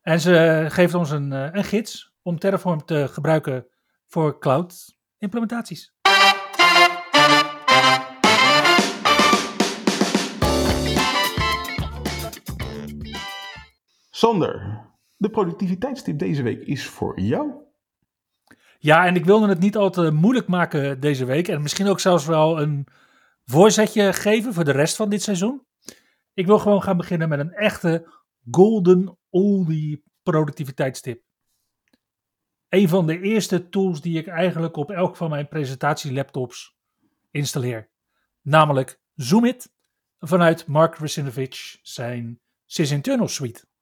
En 0.00 0.20
ze 0.20 0.66
geeft 0.68 0.94
ons 0.94 1.10
een, 1.10 1.32
eh, 1.32 1.48
een 1.52 1.64
gids 1.64 2.14
om 2.22 2.38
Terraform 2.38 2.84
te 2.84 3.08
gebruiken 3.08 3.66
voor 4.06 4.38
cloud 4.38 4.98
implementaties. 5.18 5.93
Sander, 14.24 14.80
de 15.16 15.30
productiviteitstip 15.30 16.18
deze 16.18 16.42
week 16.42 16.62
is 16.62 16.86
voor 16.86 17.20
jou. 17.20 17.52
Ja, 18.78 19.06
en 19.06 19.14
ik 19.14 19.24
wilde 19.24 19.48
het 19.48 19.58
niet 19.58 19.76
al 19.76 19.90
te 19.90 20.10
moeilijk 20.10 20.48
maken 20.48 21.00
deze 21.00 21.24
week. 21.24 21.48
En 21.48 21.62
misschien 21.62 21.86
ook 21.86 22.00
zelfs 22.00 22.26
wel 22.26 22.60
een 22.60 22.86
voorzetje 23.44 24.12
geven 24.12 24.54
voor 24.54 24.64
de 24.64 24.72
rest 24.72 24.96
van 24.96 25.08
dit 25.08 25.22
seizoen. 25.22 25.66
Ik 26.34 26.46
wil 26.46 26.58
gewoon 26.58 26.82
gaan 26.82 26.96
beginnen 26.96 27.28
met 27.28 27.38
een 27.38 27.52
echte 27.52 28.06
golden 28.50 29.18
oldie 29.30 30.04
productiviteitstip. 30.22 31.22
Een 32.68 32.88
van 32.88 33.06
de 33.06 33.20
eerste 33.20 33.68
tools 33.68 34.00
die 34.00 34.18
ik 34.18 34.26
eigenlijk 34.26 34.76
op 34.76 34.90
elk 34.90 35.16
van 35.16 35.30
mijn 35.30 35.48
presentatielaptops 35.48 36.76
installeer. 37.30 37.90
Namelijk 38.42 39.00
Zoomit 39.14 39.72
vanuit 40.18 40.66
Mark 40.66 40.96
Rusinovich 40.96 41.78
zijn 41.82 42.40
SysInternal 42.64 43.28
suite. 43.28 43.72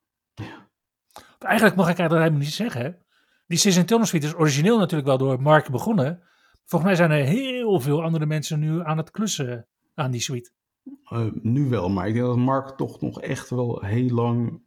Eigenlijk 1.45 1.77
mag 1.77 1.91
ik 1.91 1.99
eigenlijk 1.99 2.29
helemaal 2.29 2.47
niet 2.47 2.57
zeggen. 2.57 2.83
Hè? 2.83 2.91
Die 3.47 3.59
SysInternal 3.59 4.07
suite 4.07 4.27
is 4.27 4.35
origineel 4.35 4.79
natuurlijk 4.79 5.09
wel 5.09 5.19
door 5.19 5.43
Mark 5.43 5.71
begonnen. 5.71 6.23
Volgens 6.65 6.91
mij 6.91 6.95
zijn 6.95 7.21
er 7.21 7.27
heel 7.27 7.81
veel 7.81 8.03
andere 8.03 8.27
mensen 8.27 8.59
nu 8.59 8.83
aan 8.85 8.97
het 8.97 9.11
klussen 9.11 9.67
aan 9.95 10.11
die 10.11 10.21
suite. 10.21 10.51
Uh, 11.13 11.27
nu 11.43 11.69
wel, 11.69 11.89
maar 11.89 12.09
ik 12.09 12.15
denk 12.15 12.27
dat 12.27 12.37
Mark 12.37 12.77
toch 12.77 13.01
nog 13.01 13.21
echt 13.21 13.51
wel 13.51 13.83
heel 13.85 14.09
lang 14.09 14.63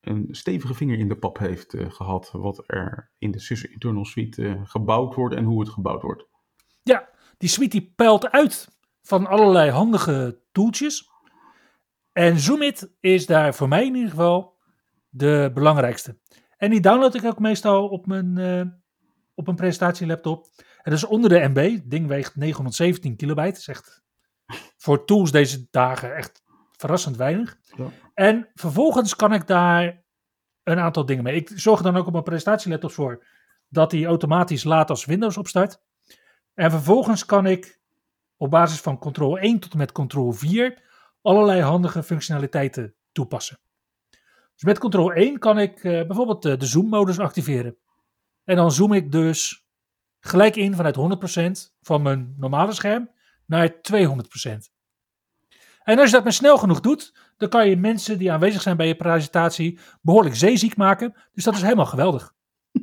een 0.00 0.28
stevige 0.30 0.74
vinger 0.74 0.98
in 0.98 1.08
de 1.08 1.16
pap 1.16 1.38
heeft 1.38 1.74
uh, 1.74 1.90
gehad. 1.90 2.30
Wat 2.32 2.64
er 2.66 3.10
in 3.18 3.30
de 3.30 3.40
SysInternal 3.40 4.04
suite 4.04 4.42
uh, 4.42 4.60
gebouwd 4.64 5.14
wordt 5.14 5.34
en 5.34 5.44
hoe 5.44 5.60
het 5.60 5.68
gebouwd 5.68 6.02
wordt. 6.02 6.26
Ja, 6.82 7.08
die 7.38 7.48
suite 7.48 7.78
die 7.78 7.92
peilt 7.96 8.30
uit 8.30 8.78
van 9.02 9.26
allerlei 9.26 9.70
handige 9.70 10.40
tooltjes. 10.52 11.08
En 12.12 12.38
Zoomit 12.38 12.92
is 13.00 13.26
daar 13.26 13.54
voor 13.54 13.68
mij 13.68 13.86
in 13.86 13.94
ieder 13.94 14.10
geval 14.10 14.58
de 15.10 15.50
belangrijkste. 15.54 16.18
En 16.56 16.70
die 16.70 16.80
download 16.80 17.14
ik 17.14 17.24
ook 17.24 17.38
meestal 17.38 17.88
op 17.88 18.06
mijn, 18.06 18.38
uh, 18.38 18.62
op 19.34 19.48
een 19.48 19.54
presentatielaptop. 19.54 20.46
En 20.56 20.90
dat 20.90 20.92
is 20.92 21.04
onder 21.04 21.30
de 21.30 21.48
MB. 21.48 21.72
Het 21.72 21.90
ding 21.90 22.06
weegt 22.06 22.36
917 22.36 23.16
kilobyte. 23.16 23.50
Dat 23.50 23.58
is 23.58 23.68
echt 23.68 24.02
voor 24.76 25.04
tools 25.04 25.30
deze 25.30 25.66
dagen 25.70 26.16
echt 26.16 26.42
verrassend 26.72 27.16
weinig. 27.16 27.56
Ja. 27.76 27.86
En 28.14 28.48
vervolgens 28.54 29.16
kan 29.16 29.32
ik 29.32 29.46
daar 29.46 30.02
een 30.62 30.78
aantal 30.78 31.06
dingen 31.06 31.24
mee. 31.24 31.34
Ik 31.34 31.50
zorg 31.54 31.82
dan 31.82 31.96
ook 31.96 32.06
op 32.06 32.12
mijn 32.12 32.24
presentatielaptops 32.24 32.94
voor 32.94 33.26
dat 33.68 33.90
die 33.90 34.06
automatisch 34.06 34.64
laat 34.64 34.90
als 34.90 35.04
Windows 35.04 35.36
opstart. 35.36 35.82
En 36.54 36.70
vervolgens 36.70 37.24
kan 37.24 37.46
ik 37.46 37.80
op 38.36 38.50
basis 38.50 38.80
van 38.80 38.98
Ctrl 38.98 39.36
1 39.36 39.58
tot 39.58 39.72
en 39.72 39.78
met 39.78 39.92
Ctrl 39.92 40.30
4 40.30 40.82
allerlei 41.22 41.60
handige 41.60 42.02
functionaliteiten 42.02 42.94
toepassen. 43.12 43.58
Dus 44.60 44.68
met 44.68 44.78
Ctrl 44.78 45.10
1 45.10 45.38
kan 45.38 45.58
ik 45.58 45.84
uh, 45.84 46.06
bijvoorbeeld 46.06 46.46
uh, 46.46 46.58
de 46.58 46.66
zoom-modus 46.66 47.18
activeren. 47.18 47.76
En 48.44 48.56
dan 48.56 48.72
zoom 48.72 48.92
ik 48.92 49.12
dus 49.12 49.66
gelijk 50.20 50.56
in 50.56 50.74
vanuit 50.74 51.70
100% 51.70 51.74
van 51.80 52.02
mijn 52.02 52.34
normale 52.36 52.72
scherm 52.72 53.10
naar 53.46 53.72
200%. 53.72 53.78
En 55.82 55.98
als 55.98 56.06
je 56.06 56.14
dat 56.14 56.22
maar 56.22 56.32
snel 56.32 56.58
genoeg 56.58 56.80
doet, 56.80 57.14
dan 57.36 57.48
kan 57.48 57.68
je 57.68 57.76
mensen 57.76 58.18
die 58.18 58.32
aanwezig 58.32 58.62
zijn 58.62 58.76
bij 58.76 58.86
je 58.86 58.94
presentatie 58.94 59.78
behoorlijk 60.02 60.36
zeeziek 60.36 60.76
maken. 60.76 61.14
Dus 61.32 61.44
dat 61.44 61.54
is 61.54 61.62
helemaal 61.62 61.86
geweldig. 61.86 62.34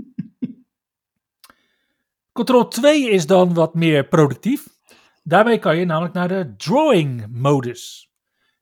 Ctrl 2.33 2.67
2 2.67 3.09
is 3.09 3.27
dan 3.27 3.53
wat 3.53 3.73
meer 3.73 4.07
productief. 4.07 4.67
Daarmee 5.23 5.59
kan 5.59 5.77
je 5.77 5.85
namelijk 5.85 6.13
naar 6.13 6.27
de 6.27 6.55
drawing 6.55 7.27
modus. 7.29 8.11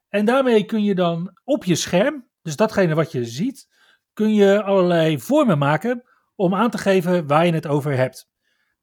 En 0.08 0.24
daarmee 0.24 0.64
kun 0.64 0.84
je 0.84 0.94
dan 0.94 1.38
op 1.44 1.64
je 1.64 1.74
scherm, 1.74 2.26
dus 2.46 2.56
datgene 2.56 2.94
wat 2.94 3.12
je 3.12 3.24
ziet, 3.24 3.68
kun 4.12 4.34
je 4.34 4.62
allerlei 4.62 5.20
vormen 5.20 5.58
maken 5.58 6.02
om 6.34 6.54
aan 6.54 6.70
te 6.70 6.78
geven 6.78 7.26
waar 7.26 7.46
je 7.46 7.52
het 7.52 7.66
over 7.66 7.96
hebt. 7.96 8.28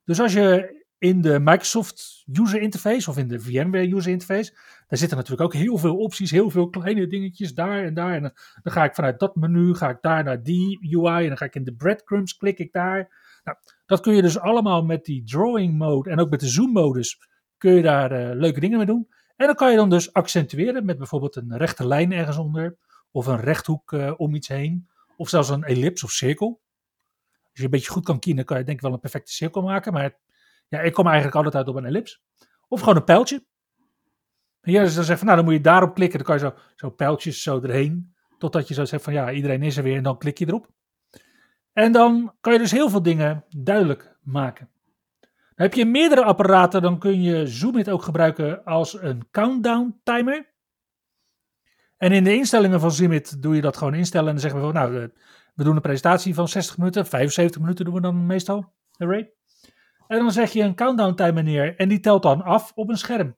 Dus 0.04 0.20
als 0.20 0.34
je 0.34 0.82
in 0.98 1.22
de 1.22 1.40
Microsoft 1.40 2.24
User 2.32 2.62
Interface 2.62 3.10
of 3.10 3.18
in 3.18 3.28
de 3.28 3.40
VMware 3.40 3.96
User 3.96 4.12
Interface, 4.12 4.52
daar 4.88 5.00
zitten 5.00 5.18
natuurlijk 5.18 5.44
ook 5.44 5.62
heel 5.62 5.78
veel 5.78 5.98
opties, 5.98 6.32
heel 6.32 6.50
veel 6.50 6.70
kleine 6.70 7.08
dingetjes 7.08 7.54
daar 7.54 7.84
en 7.84 7.94
daar. 7.94 8.14
En 8.14 8.22
dan, 8.22 8.74
ga 8.74 8.84
ik 8.84 8.96
vanuit 8.96 9.20
dat 9.20 9.36
menu, 9.36 9.74
ga 9.74 9.90
ik 9.90 9.98
daar 10.02 10.24
naar 10.24 10.44
die 10.44 10.96
UI 10.96 11.22
en 11.22 11.28
dan 11.28 11.38
ga 11.38 11.46
ik 11.46 11.56
in 11.56 11.64
de 11.64 11.76
breadcrumbs, 11.76 12.38
klik 12.38 12.60
ik 12.60 12.72
daar. 12.72 13.22
Nou, 13.44 13.58
dat 13.86 14.00
kun 14.00 14.16
je 14.16 14.22
dus 14.22 14.40
allemaal 14.40 14.84
met 14.84 15.06
die 15.06 15.24
drawing 15.24 15.78
mode 15.78 16.10
en 16.10 16.20
ook 16.20 16.30
met 16.30 16.40
de 16.40 16.48
zoom 16.48 16.72
modus 16.72 17.28
kun 17.58 17.72
je 17.72 17.82
daar 17.82 18.12
uh, 18.12 18.40
leuke 18.40 18.60
dingen 18.60 18.78
mee 18.78 18.86
doen. 18.86 19.08
En 19.36 19.46
dan 19.46 19.56
kan 19.56 19.72
je 19.72 19.78
dan 19.78 19.90
dus 19.90 20.14
accentueren 20.14 20.86
met 20.86 20.98
bijvoorbeeld 20.98 21.36
een 21.36 21.58
rechte 21.58 21.88
lijn 21.88 22.12
ergens 22.12 22.38
onder, 22.38 22.78
of 23.14 23.26
een 23.26 23.40
rechthoek 23.40 23.92
uh, 23.92 24.14
om 24.18 24.36
iets 24.36 24.48
heen, 24.48 24.90
of 25.18 25.30
zelfs 25.30 25.50
een 25.50 25.64
ellipse 25.64 26.06
of 26.06 26.12
cirkel. 26.12 26.62
Als 27.44 27.62
je 27.62 27.64
een 27.64 27.70
beetje 27.70 27.92
goed 27.92 28.06
kan 28.06 28.20
kiezen, 28.20 28.46
kan 28.46 28.58
je 28.58 28.64
denk 28.64 28.78
ik 28.78 28.84
wel 28.84 28.94
een 28.94 29.00
perfecte 29.00 29.32
cirkel 29.32 29.62
maken, 29.62 29.94
maar 29.94 30.18
ja, 30.68 30.80
ik 30.80 30.94
kom 30.94 31.06
eigenlijk 31.06 31.36
altijd 31.36 31.56
uit 31.56 31.68
op 31.68 31.76
een 31.76 31.86
ellips. 31.86 32.24
Of 32.68 32.80
gewoon 32.80 32.96
een 32.96 33.04
pijltje. 33.04 33.46
Ja, 34.62 34.84
dus 34.84 34.96
dan 34.96 35.06
nou, 35.06 35.36
dan 35.36 35.46
moet 35.46 35.54
je 35.54 35.62
daarop 35.62 35.94
klikken. 35.94 36.18
Dan 36.18 36.28
kan 36.28 36.36
je 36.36 36.42
zo, 36.42 36.62
zo 36.76 36.90
pijltjes 36.90 37.42
zo 37.42 37.62
erheen. 37.62 38.16
Totdat 38.38 38.68
je 38.68 38.74
zo 38.74 38.86
zegt 38.86 39.04
van, 39.04 39.14
ja, 39.14 39.32
iedereen 39.32 39.64
is 39.64 39.78
er 39.78 39.84
weer. 39.84 39.98
En 39.98 40.04
dan 40.04 40.18
klik 40.18 40.38
je 40.38 40.48
erop. 40.48 40.72
En 41.74 41.92
dan 41.92 42.36
kan 42.42 42.54
je 42.54 42.60
dus 42.60 42.72
heel 42.72 42.90
veel 42.90 43.02
dingen 43.02 43.46
duidelijk 43.50 44.18
maken. 44.22 44.70
Dan 45.20 45.66
heb 45.66 45.74
je 45.74 45.86
meerdere 45.86 46.24
apparaten, 46.24 46.82
dan 46.82 47.00
kun 47.00 47.22
je 47.22 47.48
Zoomit 47.48 47.90
ook 47.90 48.04
gebruiken 48.04 48.64
als 48.64 49.02
een 49.02 49.28
countdown 49.32 50.00
timer. 50.04 50.53
En 52.04 52.12
in 52.12 52.24
de 52.24 52.36
instellingen 52.36 52.80
van 52.80 52.92
Zoomit 52.92 53.42
doe 53.42 53.56
je 53.56 53.62
dat 53.62 53.78
gewoon 53.78 53.94
instellen. 53.94 54.28
En 54.28 54.34
dan 54.34 54.42
zeggen 54.42 54.60
we 54.60 54.66
van, 54.66 54.76
nou, 54.76 55.12
we 55.54 55.64
doen 55.64 55.76
een 55.76 55.82
presentatie 55.82 56.34
van 56.34 56.48
60 56.48 56.78
minuten. 56.78 57.06
75 57.06 57.62
minuten 57.62 57.86
doen 57.86 57.94
we 57.94 58.02
dan 58.02 58.26
meestal. 58.26 58.74
Array. 58.98 59.32
En 60.08 60.18
dan 60.18 60.32
zeg 60.32 60.52
je 60.52 60.62
een 60.62 60.76
countdown 60.76 61.16
timer 61.16 61.44
neer 61.44 61.76
en 61.76 61.90
die 61.90 62.00
telt 62.00 62.24
dan 62.24 62.42
af 62.42 62.72
op 62.76 62.90
een 62.90 62.98
scherm. 62.98 63.36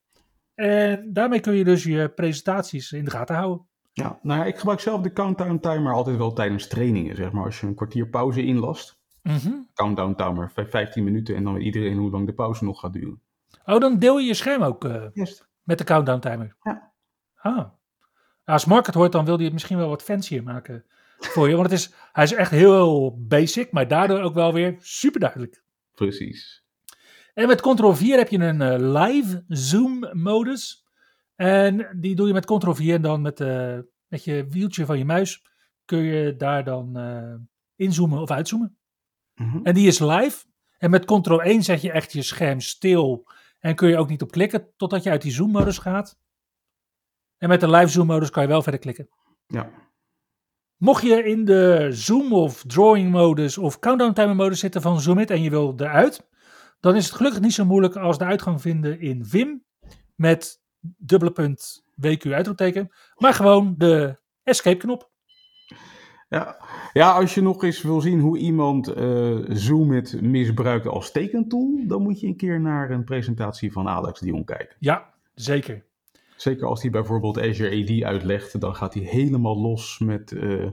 En 0.56 1.14
daarmee 1.14 1.40
kun 1.40 1.54
je 1.54 1.64
dus 1.64 1.84
je 1.84 2.10
presentaties 2.10 2.92
in 2.92 3.06
de 3.06 3.12
gaten 3.12 3.36
houden. 3.36 3.68
Ja, 3.92 4.20
nou 4.22 4.46
ik 4.46 4.58
gebruik 4.58 4.80
zelf 4.80 5.02
de 5.02 5.14
countdown 5.14 5.60
timer 5.60 5.94
altijd 5.94 6.18
wel 6.18 6.34
tijdens 6.34 6.68
trainingen, 6.68 7.16
zeg 7.16 7.32
maar. 7.32 7.46
Als 7.46 7.60
je 7.60 7.68
een 7.68 7.76
kwartier 7.76 8.08
pauze 8.08 8.46
inlast. 8.46 9.00
Mm 9.22 9.68
Countdown 9.74 10.16
timer, 10.16 10.52
15 10.70 11.04
minuten 11.04 11.36
en 11.36 11.44
dan 11.44 11.54
weet 11.54 11.64
iedereen 11.64 11.98
hoe 11.98 12.12
lang 12.12 12.26
de 12.26 12.34
pauze 12.34 12.64
nog 12.64 12.80
gaat 12.80 12.94
duren. 12.94 13.22
Oh, 13.66 13.80
dan 13.80 14.00
deel 14.00 14.20
je 14.20 14.28
je 14.28 14.34
scherm 14.34 14.64
ook 14.64 14.86
uh, 14.86 15.06
met 15.64 15.78
de 15.78 15.84
countdown 15.84 16.20
timer? 16.20 16.56
Ja. 16.62 16.94
Ah. 17.36 17.66
Nou, 18.46 18.60
als 18.60 18.66
Mark 18.66 18.86
het 18.86 18.96
hoort, 18.96 19.12
dan 19.12 19.26
wil 19.26 19.36
hij 19.36 19.44
het 19.44 19.54
misschien 19.54 19.78
wel 19.78 19.90
wat 19.90 20.04
fancier 20.04 20.44
maken 20.44 20.86
voor 21.18 21.50
je. 21.50 21.56
Want 21.56 21.70
het 21.70 21.80
is, 21.80 21.94
hij 22.12 22.24
is 22.24 22.34
echt 22.34 22.52
heel 22.52 23.18
basic, 23.28 23.72
maar 23.72 23.88
daardoor 23.88 24.22
ook 24.22 24.34
wel 24.34 24.54
weer 24.54 24.76
super 24.80 25.20
duidelijk. 25.20 25.64
Precies. 25.94 26.64
En 27.34 27.48
met 27.48 27.62
Ctrl 27.62 27.92
4 27.92 28.18
heb 28.18 28.30
je 28.30 28.38
een 28.38 28.62
uh, 28.62 29.04
live 29.04 29.44
zoom 29.48 30.10
modus. 30.12 30.86
En 31.36 31.98
die 32.00 32.16
doe 32.16 32.28
je 32.28 32.34
met 32.34 32.46
Ctrl 32.46 32.74
4 32.74 32.96
en 32.96 33.02
dan 33.02 33.22
met, 33.22 33.40
uh, 33.40 33.78
met 34.08 34.24
je 34.24 34.46
wieltje 34.50 34.86
van 34.86 34.98
je 34.98 35.06
muis 35.06 35.44
kun 35.86 36.00
je 36.00 36.36
daar 36.36 36.64
dan 36.64 36.98
uh, 36.98 37.36
inzoomen 37.76 38.22
of 38.22 38.32
uitzoomen. 38.32 38.78
Mm 39.36 39.50
-hmm. 39.50 39.66
En 39.66 39.74
die 39.74 39.88
is 39.88 40.00
live. 40.00 40.46
En 40.78 40.90
met 40.90 41.06
Ctrl 41.06 41.42
1 41.42 41.64
zet 41.64 41.82
je 41.82 41.92
echt 41.92 42.14
je 42.14 42.22
scherm 42.22 42.60
stil 42.60 43.28
en 43.60 43.76
kun 43.76 43.90
je 43.90 43.98
ook 43.98 44.10
niet 44.10 44.22
op 44.22 44.32
klikken 44.32 44.74
totdat 44.78 45.04
je 45.04 45.10
uit 45.10 45.22
die 45.22 45.32
zoom 45.32 45.52
modus 45.52 45.78
gaat. 45.78 46.18
En 47.38 47.50
met 47.50 47.60
de 47.60 47.70
live 47.70 47.88
zoom 47.88 48.08
modus 48.08 48.30
kan 48.30 48.44
je 48.44 48.50
wel 48.50 48.62
verder 48.62 48.80
klikken. 48.80 49.10
Ja. 49.48 49.70
Mocht 50.78 51.04
je 51.04 51.24
in 51.24 51.46
de 51.46 51.88
zoom 51.92 52.34
of 52.34 52.64
drawing 52.68 53.12
modus 53.12 53.58
of 53.58 53.80
countdown 53.80 54.14
timer 54.14 54.36
modus 54.36 54.60
zitten 54.60 54.82
van 54.82 55.00
Zoomit 55.00 55.30
en 55.30 55.42
je 55.42 55.50
wil 55.50 55.74
eruit, 55.78 56.30
dan 56.80 56.96
is 56.96 57.06
het 57.06 57.16
gelukkig 57.16 57.42
niet 57.42 57.54
zo 57.54 57.66
moeilijk 57.66 57.96
als 57.96 58.18
de 58.18 58.26
uitgang 58.26 58.62
vinden 58.62 59.00
in 59.00 59.26
Vim 59.26 59.64
met 60.16 60.62
dubbele 60.98 61.32
punt 61.32 61.84
WQ 61.96 62.26
uitroepteken, 62.26 62.90
maar 63.16 63.34
gewoon 63.34 63.76
de 63.78 64.20
escape 64.44 64.78
knop. 64.78 65.14
Ja. 66.30 66.58
ja, 66.94 67.12
als 67.12 67.34
je 67.34 67.42
nog 67.42 67.64
eens 67.64 67.82
wil 67.82 68.02
zien 68.02 68.20
hoe 68.20 68.38
iemand 68.38 68.98
uh, 68.98 69.46
Zoomit 69.48 70.22
misbruikt 70.22 70.88
als 70.88 71.12
tekentool, 71.12 71.84
dan 71.88 72.02
moet 72.02 72.20
je 72.20 72.28
een 72.28 72.38
keer 72.38 72.62
naar 72.62 72.92
een 72.92 73.04
presentatie 73.04 73.72
van 73.72 73.88
Alex 73.88 74.20
Dion 74.20 74.44
kijken. 74.44 74.76
Ja, 74.80 75.14
zeker. 75.34 75.86
Zeker 76.36 76.68
als 76.68 76.82
hij 76.82 76.92
bijvoorbeeld 76.92 77.40
Azure 77.40 77.84
AD 77.84 78.04
uitlegt, 78.04 78.60
dan 78.60 78.76
gaat 78.76 78.94
hij 78.94 79.04
helemaal 79.04 79.62
los 79.62 80.00
met 80.00 80.32
uh, 80.32 80.72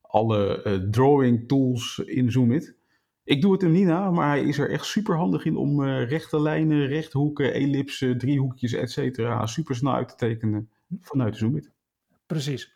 alle 0.00 0.64
uh, 0.64 0.90
drawing 0.90 1.48
tools 1.48 1.98
in 1.98 2.30
Zoomit. 2.30 2.76
Ik 3.24 3.42
doe 3.42 3.52
het 3.52 3.62
hem 3.62 3.72
niet 3.72 3.86
na, 3.86 4.10
maar 4.10 4.28
hij 4.28 4.42
is 4.42 4.58
er 4.58 4.70
echt 4.70 4.84
super 4.84 5.16
handig 5.16 5.44
in 5.44 5.56
om 5.56 5.80
uh, 5.80 6.08
rechte 6.08 6.40
lijnen, 6.40 6.86
rechthoeken, 6.86 7.52
ellipsen, 7.52 8.18
driehoekjes, 8.18 8.72
et 8.72 8.90
cetera, 8.90 9.46
super 9.46 9.74
snel 9.74 9.94
uit 9.94 10.08
te 10.08 10.14
tekenen. 10.14 10.70
vanuit 11.00 11.36
Zoomit. 11.36 11.70
Precies. 12.26 12.74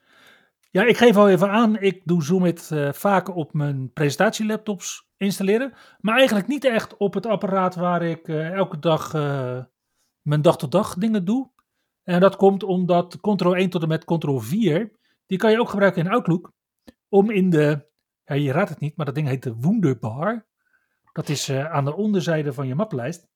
Ja, 0.70 0.84
ik 0.84 0.96
geef 0.96 1.16
al 1.16 1.28
even 1.28 1.50
aan, 1.50 1.80
ik 1.80 2.02
doe 2.04 2.22
Zoomit 2.22 2.70
uh, 2.72 2.92
vaak 2.92 3.36
op 3.36 3.52
mijn 3.52 3.92
presentatielaptops 3.92 5.08
installeren. 5.16 5.72
Maar 6.00 6.16
eigenlijk 6.16 6.46
niet 6.48 6.64
echt 6.64 6.96
op 6.96 7.14
het 7.14 7.26
apparaat 7.26 7.74
waar 7.74 8.02
ik 8.02 8.28
elke 8.28 8.78
dag 8.78 9.12
mijn 10.22 10.42
dag-tot-dag 10.42 10.94
dingen 10.94 11.24
doe. 11.24 11.50
En 12.06 12.20
dat 12.20 12.36
komt 12.36 12.62
omdat 12.62 13.18
Ctrl 13.20 13.54
1 13.54 13.70
tot 13.70 13.82
en 13.82 13.88
met 13.88 14.04
Ctrl 14.04 14.38
4, 14.38 14.90
die 15.26 15.38
kan 15.38 15.50
je 15.50 15.60
ook 15.60 15.68
gebruiken 15.68 16.04
in 16.04 16.10
Outlook. 16.10 16.52
Om 17.08 17.30
in 17.30 17.50
de, 17.50 17.88
ja, 18.24 18.34
je 18.34 18.52
raadt 18.52 18.68
het 18.68 18.80
niet, 18.80 18.96
maar 18.96 19.06
dat 19.06 19.14
ding 19.14 19.28
heet 19.28 19.42
de 19.42 19.56
Wunderbar. 19.60 20.46
Dat 21.12 21.28
is 21.28 21.50
aan 21.50 21.84
de 21.84 21.96
onderzijde 21.96 22.52
van 22.52 22.66
je 22.66 22.74
mappenlijst. 22.74 23.28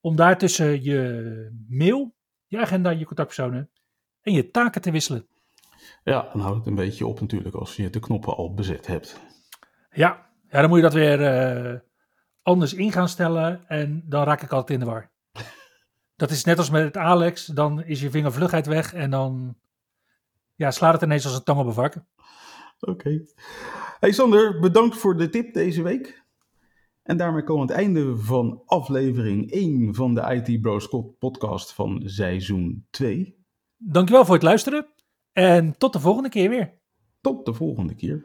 Om 0.00 0.16
daar 0.16 0.38
tussen 0.38 0.82
je 0.82 1.64
mail, 1.68 2.14
je 2.46 2.58
agenda, 2.58 2.90
je 2.90 3.06
contactpersonen 3.06 3.70
en 4.20 4.32
je 4.32 4.50
taken 4.50 4.80
te 4.80 4.90
wisselen. 4.90 5.26
Ja, 6.04 6.28
dan 6.32 6.40
houdt 6.40 6.56
het 6.56 6.66
een 6.66 6.74
beetje 6.74 7.06
op 7.06 7.20
natuurlijk 7.20 7.54
als 7.54 7.76
je 7.76 7.90
de 7.90 8.00
knoppen 8.00 8.36
al 8.36 8.54
bezet 8.54 8.86
hebt. 8.86 9.20
Ja, 9.90 10.30
ja 10.48 10.60
dan 10.60 10.68
moet 10.68 10.78
je 10.78 10.84
dat 10.84 10.92
weer 10.92 11.20
uh, 11.20 11.80
anders 12.42 12.74
in 12.74 12.92
gaan 12.92 13.08
stellen 13.08 13.66
en 13.66 14.04
dan 14.06 14.24
raak 14.24 14.42
ik 14.42 14.52
altijd 14.52 14.80
in 14.80 14.86
de 14.86 14.90
war. 14.90 15.12
Dat 16.16 16.30
is 16.30 16.44
net 16.44 16.58
als 16.58 16.70
met 16.70 16.96
Alex, 16.96 17.46
dan 17.46 17.82
is 17.82 18.00
je 18.00 18.10
vingervlugheid 18.10 18.66
weg 18.66 18.94
en 18.94 19.10
dan 19.10 19.56
ja, 20.54 20.70
slaat 20.70 20.92
het 20.92 21.02
ineens 21.02 21.24
als 21.24 21.34
een 21.34 21.42
tang 21.42 21.58
op 21.58 21.66
een 21.66 21.72
varken. 21.72 22.06
Oké. 22.80 23.24
Hey 24.00 24.12
Sander, 24.12 24.60
bedankt 24.60 24.96
voor 24.96 25.16
de 25.16 25.28
tip 25.28 25.54
deze 25.54 25.82
week. 25.82 26.22
En 27.02 27.16
daarmee 27.16 27.42
komen 27.42 27.66
we 27.66 27.72
aan 27.72 27.78
het 27.78 27.86
einde 27.86 28.16
van 28.16 28.62
aflevering 28.66 29.50
1 29.50 29.94
van 29.94 30.14
de 30.14 30.20
IT 30.20 30.60
Bros 30.60 30.88
podcast 31.18 31.72
van 31.72 32.02
seizoen 32.04 32.86
2. 32.90 33.36
Dankjewel 33.76 34.24
voor 34.24 34.34
het 34.34 34.42
luisteren. 34.42 34.86
En 35.32 35.78
tot 35.78 35.92
de 35.92 36.00
volgende 36.00 36.28
keer 36.28 36.48
weer. 36.48 36.74
Tot 37.20 37.46
de 37.46 37.54
volgende 37.54 37.94
keer. 37.94 38.24